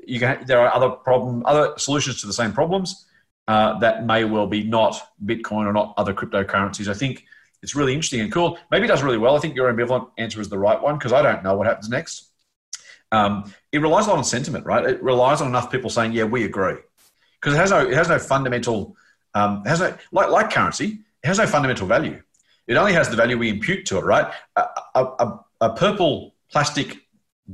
[0.06, 3.06] You can there are other problem other solutions to the same problems
[3.48, 6.88] uh, that may well be not Bitcoin or not other cryptocurrencies.
[6.88, 7.26] I think
[7.62, 8.58] it's really interesting and cool.
[8.72, 9.36] Maybe it does really well.
[9.36, 11.90] I think your ambivalent answer is the right one because I don't know what happens
[11.90, 12.30] next.
[13.12, 14.86] Um, it relies a lot on sentiment, right?
[14.86, 16.76] It relies on enough people saying, "Yeah, we agree,"
[17.40, 18.96] because it has no it has no fundamental
[19.34, 21.00] um, has no like like currency.
[21.24, 22.22] It has no fundamental value.
[22.68, 24.32] It only has the value we impute to it, right?
[24.56, 26.98] A, a, a purple plastic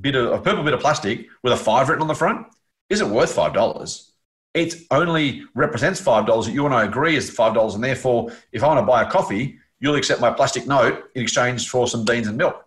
[0.02, 2.48] bit of a purple bit of plastic with a five written on the front
[2.90, 4.12] isn't worth five dollars.
[4.54, 6.46] it only represents five dollars.
[6.46, 9.04] That you and I agree is five dollars, and therefore, if I want to buy
[9.04, 12.66] a coffee, you'll accept my plastic note in exchange for some beans and milk.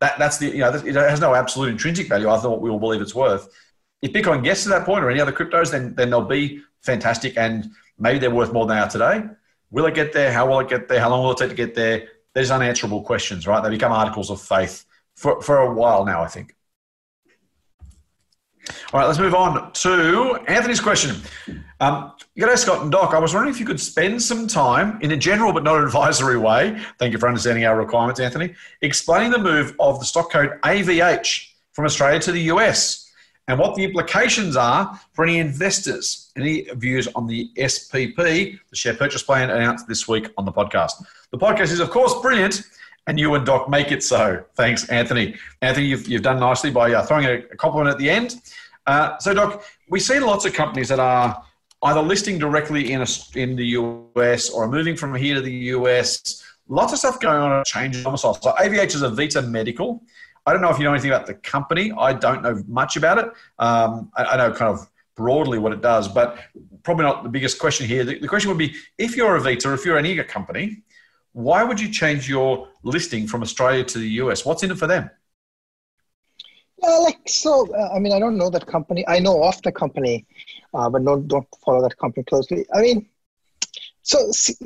[0.00, 2.78] That, that's the you know it has no absolute intrinsic value than what we all
[2.78, 3.48] believe it's worth.
[4.02, 7.36] If Bitcoin gets to that point or any other cryptos, then then they'll be fantastic
[7.36, 9.28] and maybe they're worth more than they are today.
[9.70, 10.32] Will it get there?
[10.32, 11.00] How will it get there?
[11.00, 12.08] How long will it take to get there?
[12.34, 13.62] There's unanswerable questions, right?
[13.62, 14.84] They become articles of faith
[15.16, 16.56] for, for a while now, I think.
[18.92, 21.16] All right, let's move on to Anthony's question.
[21.80, 23.14] Um, G'day, Scott and Doc.
[23.14, 26.36] I was wondering if you could spend some time in a general but not advisory
[26.36, 26.80] way.
[26.98, 28.54] Thank you for understanding our requirements, Anthony.
[28.82, 33.10] Explaining the move of the stock code AVH from Australia to the US
[33.48, 36.30] and what the implications are for any investors.
[36.36, 40.92] Any views on the SPP, the share purchase plan announced this week on the podcast.
[41.32, 42.62] The podcast is, of course, brilliant,
[43.06, 44.44] and you and Doc make it so.
[44.54, 45.36] Thanks, Anthony.
[45.62, 48.36] Anthony, you've, you've done nicely by uh, throwing a, a, compliment at the end.
[48.86, 51.42] Uh, so, Doc, we see lots of companies that are
[51.82, 56.44] either listing directly in, a, in the US or moving from here to the US.
[56.68, 58.34] Lots of stuff going on, changing domicile.
[58.34, 60.02] So, AVH is Avita Medical.
[60.46, 61.92] I don't know if you know anything about the company.
[61.98, 63.26] I don't know much about it.
[63.58, 66.38] Um, I, I, know kind of broadly what it does, but
[66.82, 68.04] probably not the biggest question here.
[68.04, 70.82] The, the question would be if you're Avita, if you're an eager company,
[71.32, 74.44] why would you change your listing from Australia to the US?
[74.44, 75.10] What's in it for them?
[76.82, 77.72] Yeah, like so.
[77.74, 79.04] Uh, I mean, I don't know that company.
[79.06, 80.26] I know of the company,
[80.72, 82.64] uh, but don't don't follow that company closely.
[82.74, 83.06] I mean,
[84.02, 84.56] so see,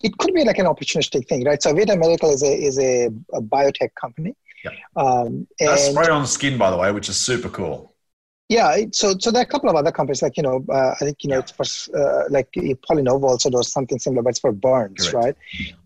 [0.00, 1.62] it could be like an opportunistic thing, right?
[1.62, 4.70] So Vita Medical is a is a, a biotech company, yeah.
[4.96, 7.93] Um, and, spray on skin, by the way, which is super cool.
[8.48, 11.04] Yeah, so so there are a couple of other companies like you know uh, I
[11.04, 11.40] think you know yeah.
[11.40, 15.38] it's for uh, like PolyNovo also does something similar, but it's for burns, Correct.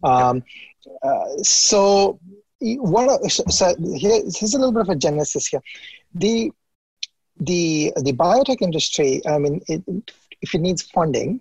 [0.03, 0.29] right?
[0.29, 0.43] Um,
[0.85, 1.11] yeah.
[1.11, 2.19] uh, so
[2.61, 5.63] what so, so here, here's a little bit of a genesis here.
[6.15, 6.51] The
[7.39, 9.85] the the biotech industry, I mean, it,
[10.43, 11.41] if it needs funding,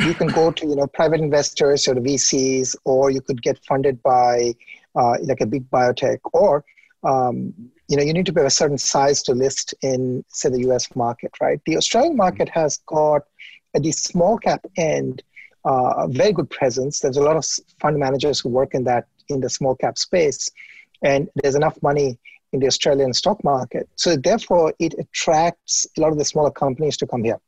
[0.00, 3.62] you can go to you know private investors or the VCs, or you could get
[3.64, 4.54] funded by
[4.94, 6.64] uh, like a big biotech, or
[7.06, 7.54] um,
[7.88, 10.94] you know you need to be a certain size to list in say the U.S.
[10.96, 11.60] market, right?
[11.66, 13.22] The Australian market has got
[13.74, 15.22] at the small cap end
[15.64, 17.00] uh, a very good presence.
[17.00, 17.44] There's a lot of
[17.80, 20.50] fund managers who work in that in the small cap space,
[21.02, 22.18] and there's enough money
[22.52, 23.88] in the Australian stock market.
[23.96, 27.40] So therefore, it attracts a lot of the smaller companies to come here.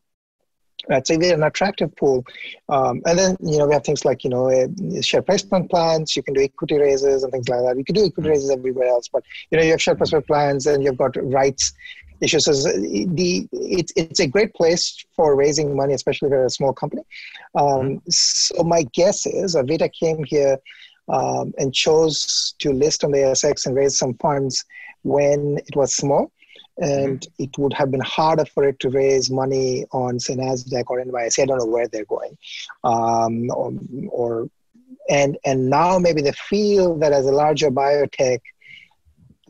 [0.88, 2.24] Right, so we're an attractive pool,
[2.70, 6.16] um, and then you know we have things like you know uh, share placement plans.
[6.16, 7.76] You can do equity raises and things like that.
[7.76, 8.30] You can do equity mm-hmm.
[8.30, 11.74] raises everywhere else, but you know you have share placement plans and you've got rights
[12.22, 12.46] issues.
[12.46, 17.02] So the it's it's a great place for raising money, especially for a small company.
[17.54, 18.10] Um, mm-hmm.
[18.10, 20.58] so my guess is Avita came here
[21.08, 24.64] um, and chose to list on the ASX and raise some funds
[25.02, 26.32] when it was small
[26.78, 27.42] and mm-hmm.
[27.42, 31.42] it would have been harder for it to raise money on say Nasdaq or NYSE.
[31.42, 32.36] I don't know where they're going,
[32.84, 33.72] um, or,
[34.10, 34.50] or,
[35.08, 38.40] and and now maybe they feel that as a larger biotech,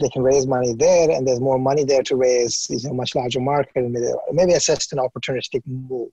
[0.00, 2.66] they can raise money there, and there's more money there to raise.
[2.70, 6.10] It's a much larger market, and maybe, maybe assessed an opportunistic move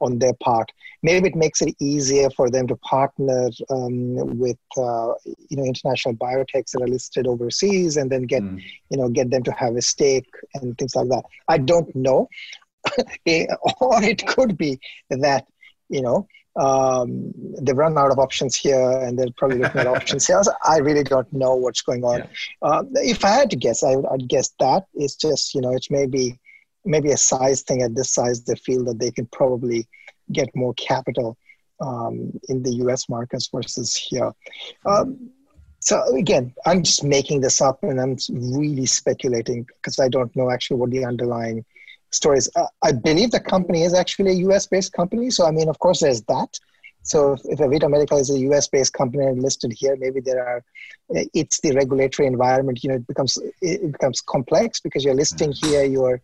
[0.00, 0.70] on their part.
[1.02, 6.14] Maybe it makes it easier for them to partner um, with uh, you know international
[6.14, 8.60] biotechs that are listed overseas, and then get mm.
[8.90, 11.24] you know get them to have a stake and things like that.
[11.48, 12.28] I don't know,
[12.96, 14.80] or it could be
[15.10, 15.46] that
[15.88, 20.26] you know um, they've run out of options here and they're probably looking at options
[20.28, 20.42] here.
[20.64, 22.18] I really don't know what's going on.
[22.18, 22.26] Yeah.
[22.60, 25.90] Uh, if I had to guess, I, would guess that it's just, you know, it's
[25.90, 26.38] maybe
[26.84, 28.42] maybe a size thing at this size.
[28.42, 29.86] They feel that they can probably
[30.32, 31.38] get more capital
[31.80, 34.32] um, in the US markets versus here.
[34.84, 35.30] Um,
[35.80, 40.50] so again, I'm just making this up and I'm really speculating because I don't know
[40.50, 41.64] actually what the underlying
[42.14, 42.48] stories.
[42.54, 45.30] Uh, I believe the company is actually a US based company.
[45.30, 46.58] So, I mean, of course, there's that.
[47.04, 50.46] So, if, if Avita Medical is a US based company and listed here, maybe there
[50.46, 50.64] are,
[51.10, 55.84] it's the regulatory environment, you know, it becomes, it becomes complex because you're listing here,
[55.84, 56.20] you're,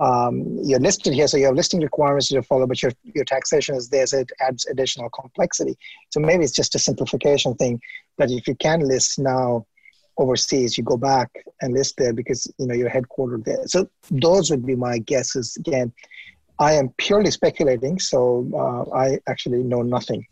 [0.00, 3.76] um, you're listed here, so you have listing requirements to follow, but your, your taxation
[3.76, 5.78] is there, so it adds additional complexity.
[6.10, 7.80] So maybe it's just a simplification thing
[8.18, 9.64] that if you can list now,
[10.18, 13.66] overseas, you go back and list there because you know you're headquartered there.
[13.66, 15.56] So those would be my guesses.
[15.56, 15.92] Again,
[16.58, 20.26] I am purely speculating, so uh, I actually know nothing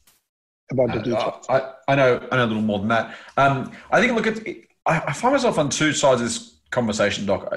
[0.71, 1.47] about the uh, details.
[1.49, 3.17] I, I, know I know a little more than that.
[3.37, 4.47] Um, I think look at
[4.87, 7.53] I, I, find myself on two sides of this conversation, Doc.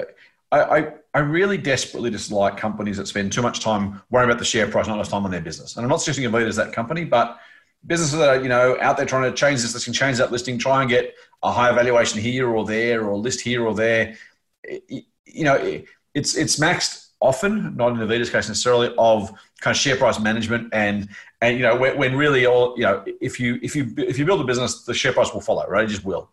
[0.50, 4.44] I, I, I really desperately dislike companies that spend too much time worrying about the
[4.44, 5.76] share price, not enough time on their business.
[5.76, 7.38] And I'm not suggesting Avita is that company, but
[7.86, 10.58] businesses that are you know out there trying to change this listing, change that listing,
[10.58, 14.16] try and get a higher valuation here or there, or list here or there.
[14.64, 15.82] You know,
[16.14, 20.68] it's it's maxed often, not in Avita's case necessarily, of kind of share price management
[20.72, 21.08] and
[21.40, 24.24] and you know when, when really all you know if you if you if you
[24.24, 25.84] build a business, the share price will follow, right?
[25.84, 26.30] It just will.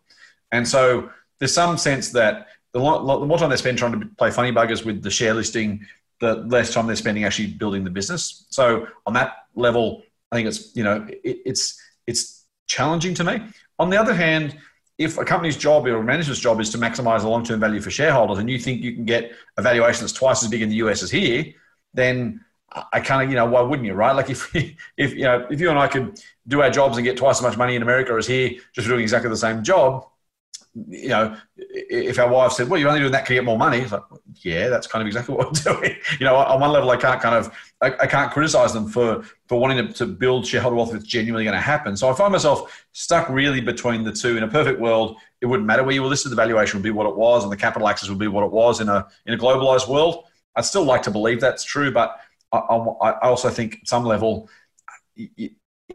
[0.52, 4.30] And so there's some sense that the, the more time they spend trying to play
[4.30, 5.86] funny buggers with the share listing,
[6.20, 8.46] the less time they're spending actually building the business.
[8.50, 13.42] So on that level, I think it's you know it, it's it's challenging to me.
[13.78, 14.56] On the other hand,
[14.98, 17.90] if a company's job or a manager's job is to maximize the long-term value for
[17.90, 20.76] shareholders, and you think you can get a valuation that's twice as big in the
[20.76, 21.52] US as here,
[21.94, 22.44] then
[22.92, 24.12] I kind of, you know, why wouldn't you, right?
[24.12, 24.54] Like if,
[24.96, 27.42] if you know, if you and I could do our jobs and get twice as
[27.42, 30.06] much money in America as here, just for doing exactly the same job,
[30.88, 33.78] you know, if our wife said, "Well, you're only doing that to get more money,"
[33.78, 34.02] it's like,
[34.42, 35.96] yeah, that's kind of exactly what I'm doing.
[36.20, 39.24] You know, on one level, I can't kind of, I, I can't criticize them for
[39.46, 41.96] for wanting to, to build shareholder wealth it's genuinely going to happen.
[41.96, 44.36] So I find myself stuck really between the two.
[44.36, 46.90] In a perfect world, it wouldn't matter where you were listed; the valuation would be
[46.90, 49.32] what it was, and the capital access would be what it was in a in
[49.32, 50.24] a globalized world.
[50.56, 52.18] I'd still like to believe that's true, but
[52.52, 54.50] I, I, I also think at some level.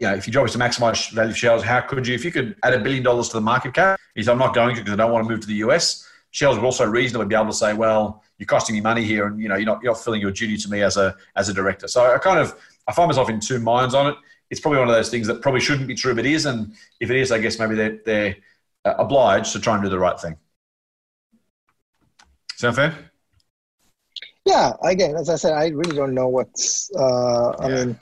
[0.02, 2.24] You know, if your job is to maximize value for shareholders, how could you, if
[2.24, 4.74] you could add a billion dollars to the market cap, he said, I'm not going
[4.74, 6.08] to because I don't want to move to the US.
[6.32, 9.40] Shareholders would also reasonably be able to say, well, you're costing me money here and,
[9.40, 11.54] you know, you're not, you're not filling your duty to me as a, as a
[11.54, 11.86] director.
[11.86, 14.16] So I kind of, I find myself in two minds on it.
[14.50, 16.46] It's probably one of those things that probably shouldn't be true, but is.
[16.46, 18.36] And if it is, I guess maybe they're, they're
[18.84, 20.36] uh, obliged to try and do the right thing.
[22.56, 22.92] Sound fair?
[24.44, 24.72] Yeah.
[24.82, 27.98] Again, as I said, I really don't know what's, uh, I mean,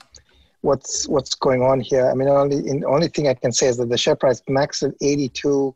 [0.61, 2.09] what's what's going on here.
[2.09, 4.87] I mean, only in, only thing I can say is that the share price maxed
[4.87, 5.75] at 82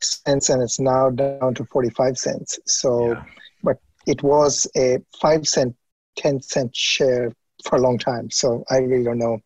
[0.00, 2.58] cents and it's now down to 45 cents.
[2.66, 3.24] So, yeah.
[3.62, 5.74] but it was a five cent,
[6.16, 7.32] 10 cent share
[7.64, 8.30] for a long time.
[8.30, 9.38] So I really don't know.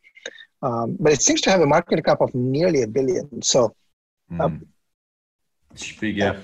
[0.62, 3.43] Um, but it seems to have a market cap of nearly a billion.
[3.43, 3.75] So,
[4.33, 4.41] mm.
[4.41, 4.67] um,
[6.01, 6.37] big, yeah.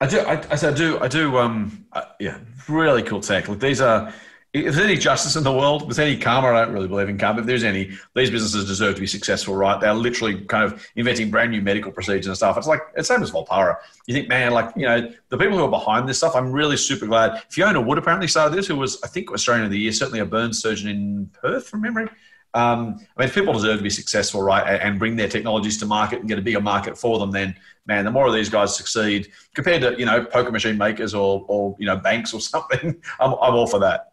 [0.00, 0.20] I do.
[0.20, 0.98] I, I do.
[1.00, 1.38] I do.
[1.38, 1.86] Um.
[1.92, 2.38] Uh, yeah.
[2.68, 3.48] Really cool tech.
[3.48, 4.12] Look, these are
[4.56, 7.08] if there's any justice in the world, if there's any karma, I don't really believe
[7.08, 7.40] in karma.
[7.40, 9.80] If there's any, these businesses deserve to be successful, right?
[9.80, 12.56] They're literally kind of inventing brand new medical procedures and stuff.
[12.56, 13.76] It's like it's same as Volpara.
[14.06, 16.34] You think, man, like you know, the people who are behind this stuff.
[16.34, 17.42] I'm really super glad.
[17.50, 20.26] Fiona Wood apparently started this, who was I think Australian of the Year, certainly a
[20.26, 22.08] burn surgeon in Perth from memory.
[22.54, 25.86] Um, I mean, if people deserve to be successful, right, and bring their technologies to
[25.86, 28.74] market and get a bigger market for them, then man, the more of these guys
[28.74, 32.96] succeed compared to you know poker machine makers or or you know banks or something,
[33.20, 34.12] I'm, I'm all for that.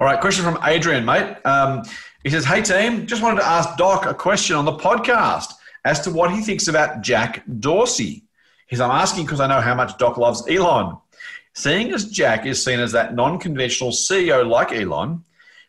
[0.00, 1.36] All right, question from Adrian, mate.
[1.44, 1.82] Um,
[2.22, 5.52] he says, Hey, team, just wanted to ask Doc a question on the podcast
[5.84, 8.24] as to what he thinks about Jack Dorsey.
[8.66, 10.96] He says, I'm asking because I know how much Doc loves Elon.
[11.54, 15.24] Seeing as Jack is seen as that non conventional CEO like Elon,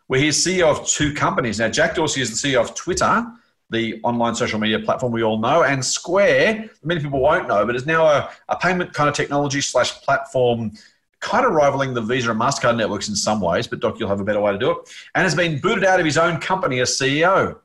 [0.07, 1.59] where he's CEO of two companies.
[1.59, 3.25] Now, Jack Dorsey is the CEO of Twitter,
[3.69, 7.75] the online social media platform we all know, and Square, many people won't know, but
[7.75, 10.71] is now a, a payment kind of technology slash platform
[11.19, 14.19] kind of rivaling the Visa and MasterCard networks in some ways, but Doc, you'll have
[14.19, 14.77] a better way to do it,
[15.15, 17.57] and has been booted out of his own company as CEO.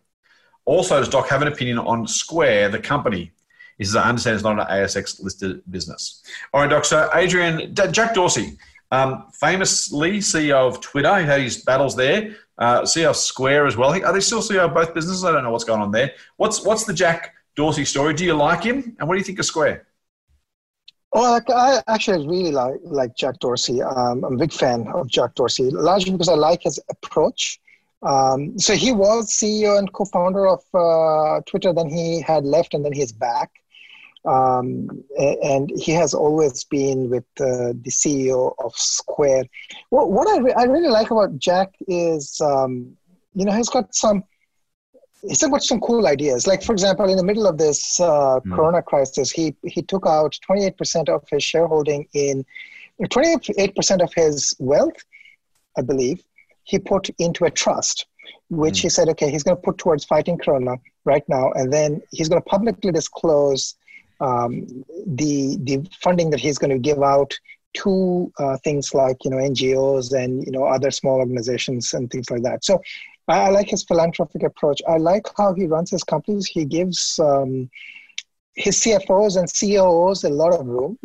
[0.65, 3.33] Also, does Doc have an opinion on Square, the company?
[3.79, 6.23] He says, I understand it's not an ASX listed business.
[6.53, 6.85] All right, Doc.
[6.85, 8.57] So, Adrian, Jack Dorsey,
[8.91, 12.37] um, famously CEO of Twitter, he had his battles there.
[12.59, 13.91] Uh, CEO of Square as well.
[13.91, 15.25] Are they still CEO of both businesses?
[15.25, 16.13] I don't know what's going on there.
[16.37, 18.15] What's what's the Jack Dorsey story?
[18.15, 18.95] Do you like him?
[18.99, 19.87] And what do you think of Square?
[21.15, 23.83] Oh, I actually really like like Jack Dorsey.
[23.83, 27.61] Um, I'm a big fan of Jack Dorsey, largely because I like his approach.
[28.03, 31.73] Um, so he was CEO and co-founder of uh, Twitter.
[31.73, 33.51] Then he had left, and then he's back.
[34.25, 39.45] Um, and he has always been with uh, the CEO of Square.
[39.91, 42.97] What, what I, re- I really like about Jack is, um,
[43.35, 44.23] you know, he's got some
[45.23, 46.47] he's got some cool ideas.
[46.47, 48.55] Like for example, in the middle of this uh, mm.
[48.55, 52.45] Corona crisis, he he took out 28% of his shareholding in
[53.01, 55.05] 28% of his wealth,
[55.77, 56.23] I believe,
[56.65, 58.07] he put into a trust,
[58.49, 58.83] which mm.
[58.83, 62.29] he said, okay, he's going to put towards fighting Corona right now, and then he's
[62.29, 63.75] going to publicly disclose
[64.21, 67.35] um, the the funding that he's going to give out
[67.75, 72.31] to uh, things like you know NGOs and you know other small organizations and things
[72.31, 72.65] like that.
[72.65, 72.81] So
[73.33, 74.81] I, I, like his philanthropic approach.
[74.89, 76.47] I like how he runs his companies.
[76.47, 77.71] He gives um,
[78.55, 80.99] his CFOs and CEOs a lot of room.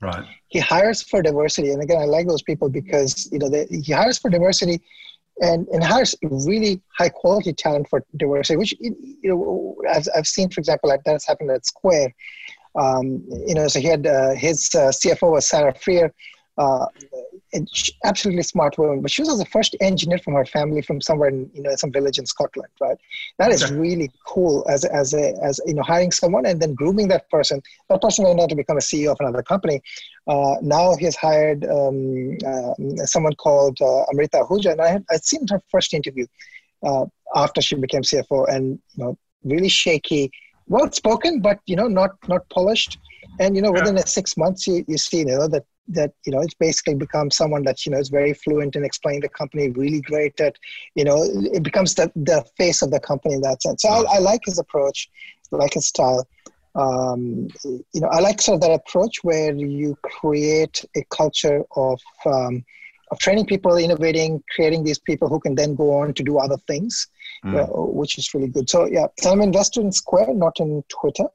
[0.00, 0.24] Right.
[0.48, 3.92] He hires for diversity, and again, I like those people because you know they, he
[3.92, 4.80] hires for diversity,
[5.40, 8.56] and and hires really high quality talent for diversity.
[8.56, 12.14] Which you know, as I've seen, for example, like that's happened at Square.
[12.76, 16.12] Um, you know, so he had uh, his uh, CFO was Sarah Friar.
[16.56, 16.86] Uh,
[18.04, 21.50] absolutely smart woman, but she was the first engineer from her family from somewhere in
[21.52, 22.96] you know some village in Scotland, right?
[23.38, 27.08] That is really cool as as a as you know hiring someone and then grooming
[27.08, 27.62] that person.
[27.88, 29.82] That person went on to become a CEO of another company.
[30.28, 32.74] Uh, now has hired um, uh,
[33.06, 36.26] someone called uh, Amrita Ahuja, and I had I'd seen her first interview
[36.84, 40.30] uh, after she became CFO, and you know, really shaky,
[40.68, 42.98] well spoken, but you know, not not polished.
[43.38, 44.04] And you know, within yeah.
[44.04, 47.62] six months, you, you see, you know, that that you know it's basically become someone
[47.64, 50.56] that you know is very fluent in explaining the company really great at
[50.94, 53.82] you know it becomes the, the face of the company in that sense.
[53.82, 55.08] So I, I like his approach.
[55.52, 56.26] I like his style.
[56.76, 62.00] Um, you know i like sort of that approach where you create a culture of
[62.26, 62.64] um,
[63.10, 66.58] of training people innovating creating these people who can then go on to do other
[66.68, 67.08] things
[67.44, 67.58] mm.
[67.58, 67.66] uh,
[68.00, 68.70] which is really good.
[68.70, 71.26] So yeah so i'm invested in square not in twitter.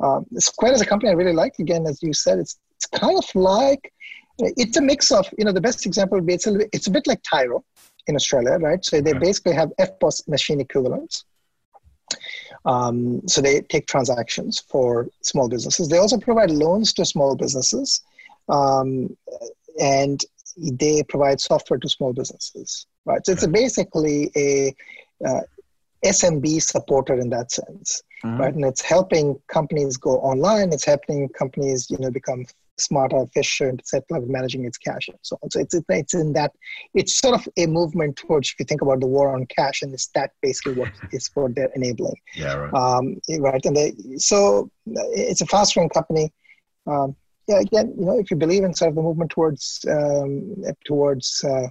[0.00, 1.54] Um, Square is a company I really like.
[1.58, 3.92] Again, as you said, it's it's kind of like
[4.38, 6.90] it's a mix of, you know, the best example would be it's a, it's a
[6.90, 7.64] bit like Tyro
[8.06, 8.84] in Australia, right?
[8.84, 11.24] So they basically have EFTPOS machine equivalents.
[12.64, 15.88] Um, so they take transactions for small businesses.
[15.88, 18.02] They also provide loans to small businesses,
[18.48, 19.16] um,
[19.80, 20.20] and
[20.56, 23.24] they provide software to small businesses, right?
[23.24, 24.74] So it's basically a
[25.26, 25.40] uh,
[26.04, 28.40] SMB supporter in that sense, mm-hmm.
[28.40, 28.54] right?
[28.54, 30.72] And it's helping companies go online.
[30.72, 32.46] It's helping companies, you know, become
[32.78, 35.50] smarter, efficient, etc., managing its cash and so on.
[35.50, 36.52] So it's it's in that
[36.94, 39.92] it's sort of a movement towards if you think about the war on cash, and
[39.92, 42.16] it's that basically what is what they're enabling.
[42.34, 42.74] Yeah, right.
[42.74, 46.32] Um, right, and they so it's a fast growing company.
[46.86, 47.16] Um,
[47.48, 51.42] yeah, again, you know, if you believe in sort of the movement towards um, towards
[51.44, 51.68] uh,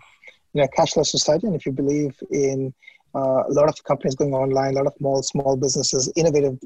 [0.53, 2.73] you know cashless society, and if you believe in
[3.15, 6.57] uh, a lot of companies going online, a lot of small small businesses, innovative,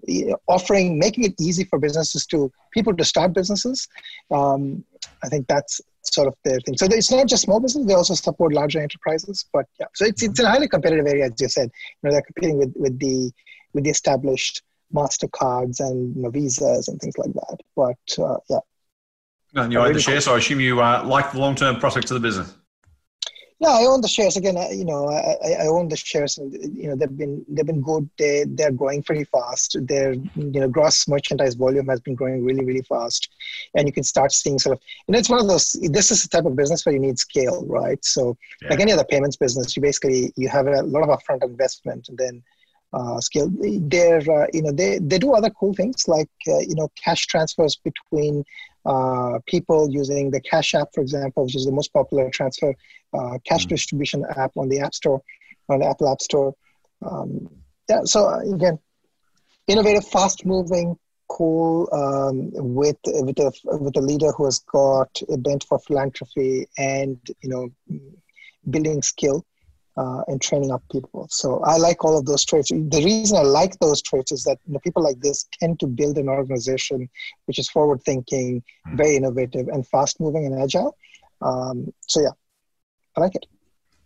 [0.48, 3.88] offering, making it easy for businesses to people to start businesses.
[4.32, 4.84] Um,
[5.24, 6.76] I think that's sort of their thing.
[6.78, 9.46] So it's not just small business; they also support larger enterprises.
[9.54, 11.70] But yeah, so it's it's a highly competitive area, as you said.
[12.02, 13.32] You know, they're competing with with the
[13.74, 17.60] with the established Mastercards and you know, visas and things like that.
[17.76, 18.60] But uh, yeah.
[19.56, 22.12] And you own the shares, so I assume you uh, like the long term prospects
[22.12, 22.56] of the business.
[23.62, 24.56] Yeah, I own the shares again.
[24.56, 27.82] I, you know, I, I own the shares, and you know they've been they've been
[27.82, 28.10] good.
[28.18, 29.76] They they're growing pretty fast.
[29.82, 33.30] Their you know gross merchandise volume has been growing really really fast,
[33.76, 34.84] and you can start seeing sort of.
[35.08, 35.74] You know, it's one of those.
[35.92, 38.04] This is the type of business where you need scale, right?
[38.06, 38.70] So yeah.
[38.70, 42.18] like any other payments business, you basically you have a lot of upfront investment, and
[42.18, 42.44] then
[42.94, 43.52] uh, scale.
[43.52, 47.28] They're uh, you know they they do other cool things like uh, you know cash
[47.28, 48.44] transfers between
[48.86, 52.74] uh, people using the Cash App, for example, which is the most popular transfer
[53.14, 53.70] uh, cash mm-hmm.
[53.70, 55.22] distribution app on the App Store,
[55.68, 56.54] on the Apple App Store.
[57.06, 57.50] Um,
[57.90, 58.80] yeah, so uh, again,
[59.68, 65.64] innovative, fast-moving, cool, um, with with a with a leader who has got a bent
[65.64, 67.70] for philanthropy and you know
[68.70, 69.46] building skill
[70.00, 71.28] uh, and training up people.
[71.30, 72.70] So I like all of those traits.
[72.70, 75.88] The reason I like those traits is that you know, people like this tend to
[75.88, 77.10] build an organization
[77.46, 78.96] which is forward thinking, hmm.
[78.96, 80.96] very innovative, and fast moving and agile.
[81.42, 82.36] Um, so yeah,
[83.18, 83.46] I like it.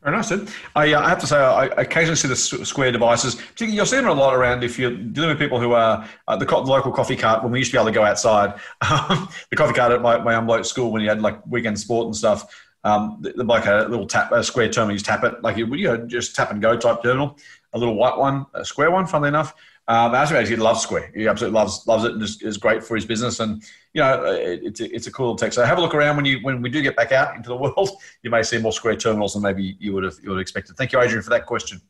[0.04, 0.32] Very nice.
[0.76, 3.41] I, uh, I have to say, I occasionally see the square devices.
[3.58, 6.46] You'll see them a lot around if you're dealing with people who are at the,
[6.46, 7.41] local coffee cart.
[7.41, 10.34] When we used to be able to go outside, the coffee cart at my, my
[10.34, 14.32] young school when you had like weekend sport and stuff, um, the a little tap,
[14.32, 14.96] a square terminal.
[14.96, 17.38] You tap it like you, you know, just tap and go type terminal.
[17.74, 19.08] A little white one, a square one.
[19.08, 19.56] Funnily enough,
[19.88, 21.12] um, actually, he loves Square.
[21.14, 23.42] He absolutely loves loves it and is, is great for his business.
[23.42, 23.62] And
[23.94, 25.52] you know, it, it's a, it's a cool tech.
[25.52, 27.56] So have a look around when you when we do get back out into the
[27.58, 27.90] world.
[28.22, 30.78] You may see more Square terminals than maybe you would have you would have expected.
[30.78, 31.82] Thank you, Adrian, for that question.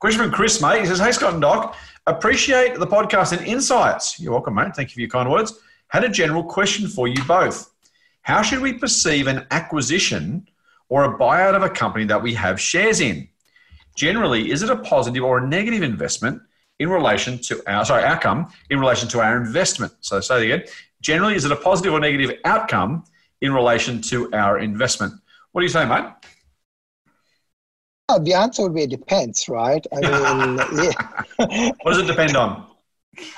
[0.00, 0.80] Question from Chris, mate.
[0.80, 1.76] He says, "Hey Scott and Doc,
[2.06, 4.18] appreciate the podcast and insights.
[4.18, 4.74] You're welcome, mate.
[4.74, 5.60] Thank you for your kind words.
[5.88, 7.70] Had a general question for you both.
[8.28, 10.46] How should we perceive an acquisition?"
[10.88, 13.28] or a buyout of a company that we have shares in.
[13.96, 16.40] Generally, is it a positive or a negative investment
[16.78, 19.92] in relation to our sorry outcome in relation to our investment?
[20.00, 20.68] So say it again.
[21.00, 23.04] Generally, is it a positive or negative outcome
[23.40, 25.14] in relation to our investment?
[25.52, 26.04] What do you say, mate?
[28.08, 29.86] Well, the answer would be it depends, right?
[29.92, 31.72] I mean, yeah.
[31.82, 32.67] what does it depend on?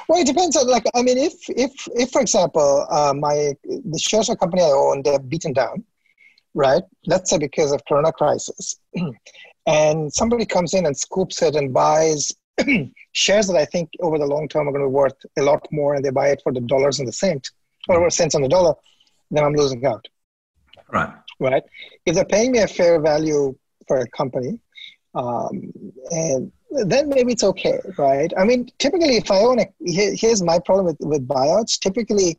[0.08, 3.98] Well, it depends on like I mean, if if if for example, uh, my the
[3.98, 5.84] shares of a company I own they're beaten down,
[6.54, 6.82] right?
[7.06, 8.78] Let's say because of Corona crisis,
[9.66, 12.32] and somebody comes in and scoops it and buys
[13.12, 15.66] shares that I think over the long term are going to be worth a lot
[15.70, 17.50] more, and they buy it for the dollars and the cent
[17.88, 18.74] or cents on the dollar,
[19.30, 20.06] then I'm losing out.
[20.92, 21.12] Right.
[21.38, 21.62] Right.
[22.04, 23.56] If they're paying me a fair value
[23.86, 24.60] for a company,
[25.14, 25.72] um,
[26.10, 28.32] and then maybe it's okay, right?
[28.38, 31.78] I mean, typically, if I own a, here's my problem with, with buyouts.
[31.78, 32.38] Typically,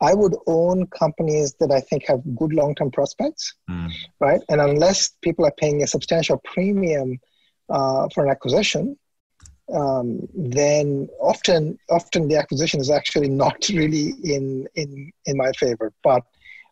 [0.00, 3.90] I would own companies that I think have good long term prospects, mm.
[4.20, 4.40] right?
[4.48, 7.18] And unless people are paying a substantial premium
[7.68, 8.96] uh, for an acquisition,
[9.74, 15.92] um, then often often the acquisition is actually not really in in in my favor.
[16.02, 16.22] But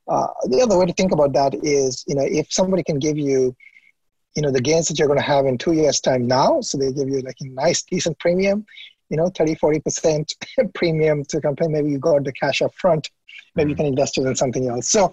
[0.08, 3.18] uh, the other way to think about that is, you know, if somebody can give
[3.18, 3.56] you,
[4.36, 6.76] you know, the gains that you're going to have in two years' time now, so
[6.76, 8.64] they give you like a nice, decent premium,
[9.08, 10.30] you know, 30, 40%
[10.74, 13.08] premium to company, maybe you got the cash up front,
[13.54, 14.90] maybe you can invest it in something else.
[14.90, 15.10] So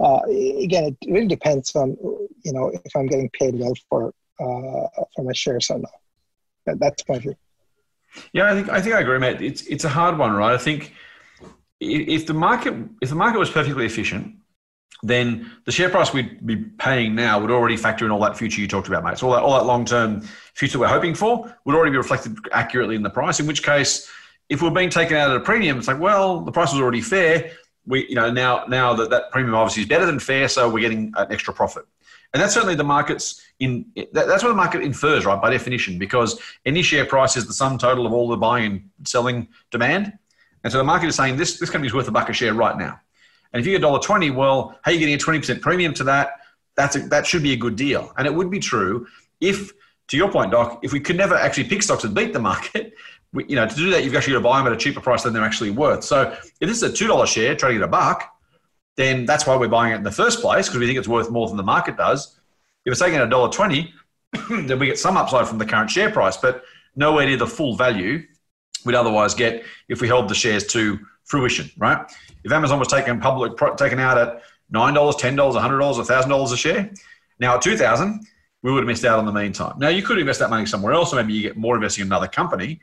[0.00, 0.20] uh,
[0.58, 1.96] again, it really depends on,
[2.44, 4.08] you know, if I'm getting paid well for,
[4.40, 5.90] uh, for my shares or not.
[6.66, 7.36] That, that's my view.
[8.32, 9.40] Yeah, I think I think I agree, mate.
[9.40, 10.54] It's it's a hard one, right?
[10.54, 10.92] I think
[11.80, 14.36] if the market if the market was perfectly efficient,
[15.02, 18.60] then the share price we'd be paying now would already factor in all that future
[18.60, 19.18] you talked about, mate.
[19.18, 20.22] So all that all that long term
[20.54, 23.40] future we're hoping for would already be reflected accurately in the price.
[23.40, 24.10] In which case,
[24.48, 27.00] if we're being taken out at a premium, it's like, well, the price was already
[27.00, 27.50] fair.
[27.86, 30.80] We, you know, now now that that premium obviously is better than fair, so we're
[30.80, 31.84] getting an extra profit.
[32.32, 33.86] And that's certainly the market's in.
[34.12, 37.78] That's what the market infers, right, by definition, because any share price is the sum
[37.78, 40.18] total of all the buying and selling demand.
[40.64, 42.76] And so the market is saying this this company's worth a buck a share right
[42.76, 43.00] now.
[43.54, 46.04] And if you get dollar twenty, well, hey, you're getting a twenty percent premium to
[46.04, 46.32] that.
[46.76, 48.12] That's a, that should be a good deal.
[48.18, 49.06] And it would be true
[49.40, 49.72] if,
[50.08, 52.94] to your point, Doc, if we could never actually pick stocks and beat the market,
[53.32, 55.00] we, you know, to do that, you've actually got to buy them at a cheaper
[55.00, 56.02] price than they're actually worth.
[56.04, 58.28] So if this is a two dollar share trading at a buck,
[58.96, 61.30] then that's why we're buying it in the first place because we think it's worth
[61.30, 62.40] more than the market does.
[62.84, 63.94] If it's taking a dollar twenty,
[64.50, 66.64] then we get some upside from the current share price, but
[66.96, 68.24] nowhere near the full value
[68.84, 71.70] we'd otherwise get if we held the shares to fruition.
[71.76, 71.98] Right?
[72.44, 76.30] If Amazon was taken public, taken out at nine dollars, ten dollars, hundred dollars, thousand
[76.30, 76.90] dollars a share,
[77.40, 78.26] now at two thousand,
[78.62, 79.74] we would have missed out on the meantime.
[79.78, 82.08] Now you could invest that money somewhere else, or maybe you get more investing in
[82.08, 82.80] another company.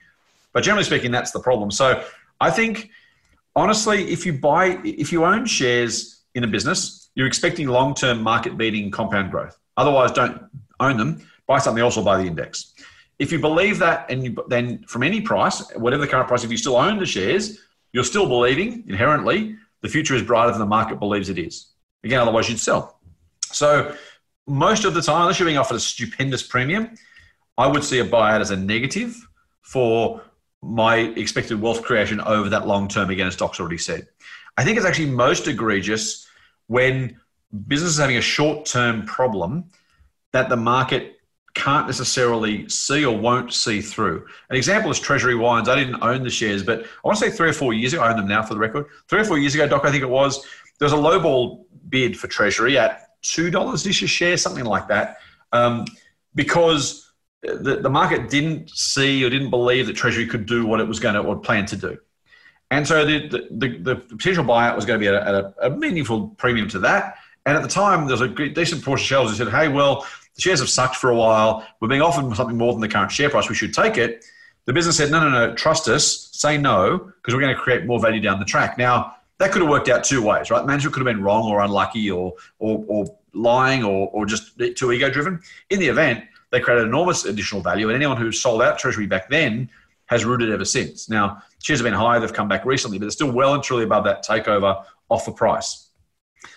[0.54, 1.72] But generally speaking, that's the problem.
[1.72, 2.04] So
[2.40, 2.90] I think
[3.56, 8.90] honestly, if you buy, if you own shares in a business, you're expecting long-term market-beating
[8.92, 9.58] compound growth.
[9.78, 10.44] Otherwise, don't
[10.80, 11.22] own them.
[11.48, 12.74] Buy something else or buy the index.
[13.20, 16.52] If you believe that, and you, then from any price, whatever the current price, if
[16.52, 17.60] you still own the shares,
[17.94, 21.68] you're still believing inherently the future is brighter than the market believes it is.
[22.04, 23.00] Again, otherwise you'd sell.
[23.52, 23.96] So
[24.48, 26.96] most of the time, unless you're being offered a stupendous premium,
[27.58, 29.16] I would see a buyout as a negative
[29.62, 30.22] for
[30.62, 34.08] my expected wealth creation over that long term, again, as Doc's already said.
[34.58, 36.28] I think it's actually most egregious
[36.68, 37.20] when
[37.68, 39.66] business is having a short term problem
[40.34, 41.21] that the market
[41.54, 44.26] can't necessarily see or won't see through.
[44.50, 45.68] An example is Treasury Wines.
[45.68, 48.04] I didn't own the shares, but I want to say three or four years ago,
[48.04, 48.86] I own them now for the record.
[49.10, 50.46] Three or four years ago, Doc, I think it was,
[50.80, 55.18] there was a lowball bid for Treasury at $2 ish a share, something like that,
[55.52, 55.86] um,
[56.36, 60.88] because the, the market didn't see or didn't believe that Treasury could do what it
[60.88, 61.98] was going to or plan to do.
[62.70, 65.76] And so the, the, the, potential buyout was going to be at, a, at a,
[65.76, 67.16] meaningful premium to that.
[67.46, 70.08] And at the time, there was a decent portion of shareholders who said, hey, well,
[70.42, 71.66] shares have sucked for a while.
[71.80, 73.50] We're being offered something more than the current share price.
[73.50, 74.26] We should take it.
[74.66, 77.86] The business said, no, no, no, trust us, say no, because we're going to create
[77.86, 78.78] more value down the track.
[78.78, 80.64] Now, that could have worked out two ways, right?
[80.66, 84.92] Management could have been wrong or unlucky or, or, or lying or, or just too
[84.92, 85.42] ego driven.
[85.72, 89.30] In the event, they created enormous additional value, and anyone who sold out Treasury back
[89.30, 89.70] then
[90.06, 91.10] has rooted ever since.
[91.10, 93.86] Now, shares have been higher, they've come back recently, but they're still well and truly
[93.86, 95.88] above that takeover offer price.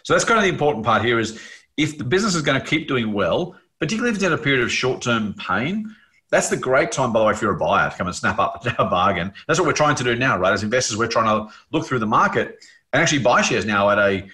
[0.03, 1.41] So that's kind of the important part here is
[1.76, 4.62] if the business is going to keep doing well, particularly if it's in a period
[4.62, 5.94] of short-term pain,
[6.30, 8.38] that's the great time, by the way, if you're a buyer to come and snap
[8.38, 9.32] up a bargain.
[9.46, 10.52] That's what we're trying to do now, right?
[10.52, 13.98] As investors, we're trying to look through the market and actually buy shares now at
[13.98, 14.26] a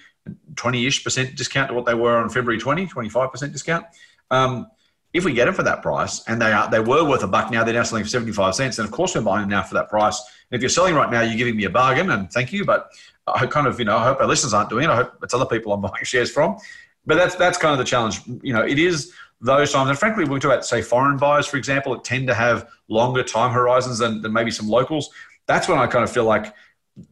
[0.53, 3.85] 20-ish percent discount to what they were on February 20, 25% discount.
[4.29, 4.67] Um,
[5.13, 7.51] if we get them for that price and they are they were worth a buck
[7.51, 9.73] now they're now selling for 75 cents and of course we're buying them now for
[9.73, 10.19] that price
[10.49, 12.89] and if you're selling right now you're giving me a bargain and thank you but
[13.27, 15.33] i kind of you know i hope our listeners aren't doing it i hope it's
[15.33, 16.57] other people i'm buying shares from
[17.05, 20.23] but that's that's kind of the challenge you know it is those times and frankly
[20.23, 23.99] we talk about say foreign buyers for example that tend to have longer time horizons
[23.99, 25.09] than, than maybe some locals
[25.47, 26.53] that's when i kind of feel like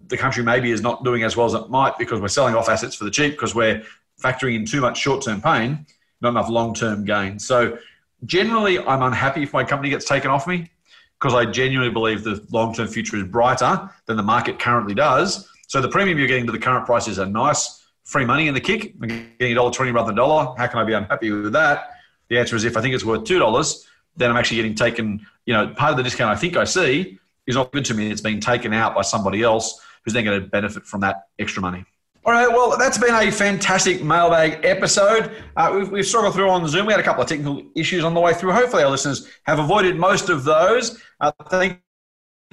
[0.08, 2.70] the country maybe is not doing as well as it might because we're selling off
[2.70, 3.84] assets for the cheap because we're
[4.22, 5.86] factoring in too much short-term pain
[6.22, 7.78] not enough long-term gain so
[8.26, 10.70] generally, I'm unhappy if my company gets taken off me
[11.20, 15.50] because I genuinely believe the long term future is brighter than the market currently does.
[15.68, 18.54] So the premium you're getting to the current price is a nice free money in
[18.54, 18.96] the kick.
[19.02, 20.56] I'm getting a dollar twenty rather than dollar.
[20.58, 21.92] How can I be unhappy with that?
[22.30, 25.26] The answer is if I think it's worth two dollars, then I'm actually getting taken.
[25.46, 28.12] You know, part of the discount I think I see is not good to me.
[28.12, 31.62] It's being taken out by somebody else who's then going to benefit from that extra
[31.62, 31.84] money.
[32.26, 35.32] All right, well, that's been a fantastic mailbag episode.
[35.56, 36.86] Uh, we've, we've, struggled through on Zoom.
[36.86, 38.52] We had a couple of technical issues on the way through.
[38.52, 41.02] Hopefully, our listeners have avoided most of those.
[41.22, 41.80] Uh, thank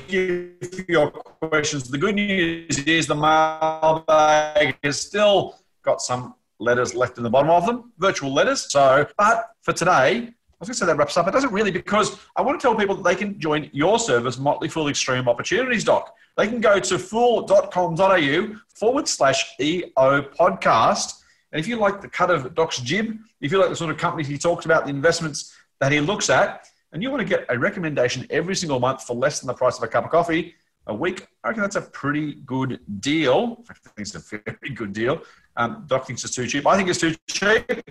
[0.08, 1.90] you for your questions.
[1.90, 7.50] The good news is the mailbag has still got some letters left in the bottom
[7.50, 8.70] of them, virtual letters.
[8.70, 11.28] So, but for today, I was going to say that wraps up.
[11.28, 14.38] It doesn't really because I want to tell people that they can join your service,
[14.38, 16.14] Motley Fool Extreme Opportunities Doc.
[16.36, 21.22] They can go to fool.com.au forward slash EO podcast.
[21.52, 23.98] And if you like the cut of Doc's jib, if you like the sort of
[23.98, 27.44] companies he talks about, the investments that he looks at, and you want to get
[27.50, 30.54] a recommendation every single month for less than the price of a cup of coffee
[30.86, 33.62] a week, I reckon that's a pretty good deal.
[33.68, 35.22] I think it's a very good deal.
[35.56, 36.66] Um, Doc thinks it's too cheap.
[36.66, 37.82] I think it's too cheap.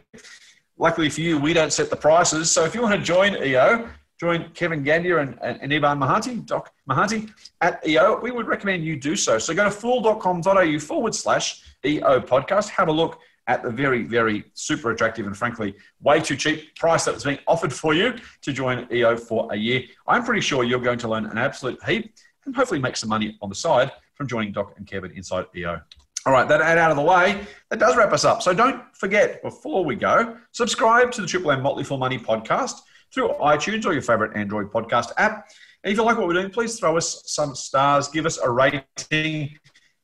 [0.77, 2.51] Luckily for you, we don't set the prices.
[2.51, 3.89] So if you want to join EO,
[4.19, 7.29] join Kevin Gandiya and, and, and Mahanti, Doc Mahanti
[7.61, 9.37] at EO, we would recommend you do so.
[9.39, 12.69] So go to fool.com.au forward slash EO podcast.
[12.69, 17.05] Have a look at the very, very super attractive and frankly way too cheap price
[17.05, 19.83] that was being offered for you to join EO for a year.
[20.07, 22.13] I'm pretty sure you're going to learn an absolute heap
[22.45, 25.81] and hopefully make some money on the side from joining Doc and Kevin inside EO.
[26.25, 28.41] All right, that ad out of the way, that does wrap us up.
[28.41, 32.81] So don't forget, before we go, subscribe to the Triple M Motley Fool Money podcast
[33.13, 35.47] through iTunes or your favorite Android podcast app.
[35.83, 38.49] And if you like what we're doing, please throw us some stars, give us a
[38.49, 39.55] rating.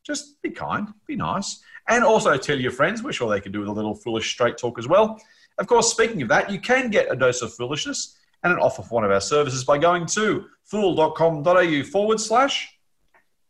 [0.03, 1.63] Just be kind, be nice.
[1.87, 3.01] And also tell your friends.
[3.01, 5.19] We're sure they can do with a little foolish straight talk as well.
[5.57, 8.83] Of course, speaking of that, you can get a dose of foolishness and an offer
[8.83, 12.77] for one of our services by going to fool.com.au forward slash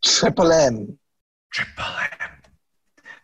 [0.02, 0.98] Triple M.
[1.52, 1.84] Triple
[2.20, 2.41] M.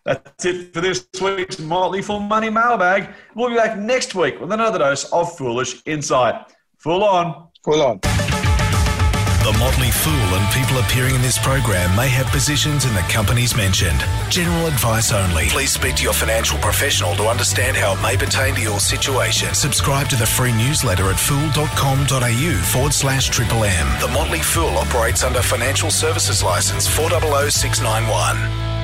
[0.09, 3.11] That's it for this week's Motley Fool Money Mailbag.
[3.35, 6.51] We'll be back next week with another dose of foolish insight.
[6.79, 7.49] Full on.
[7.63, 8.01] Full on.
[8.01, 13.55] The Motley Fool and people appearing in this program may have positions in the companies
[13.55, 14.03] mentioned.
[14.31, 15.49] General advice only.
[15.49, 19.55] Please speak to your financial professional to understand how it may pertain to your situation.
[19.55, 24.01] Subscribe to the free newsletter at fool.com.au forward slash triple M.
[24.01, 28.78] The Motley Fool operates under Financial Services License 400691.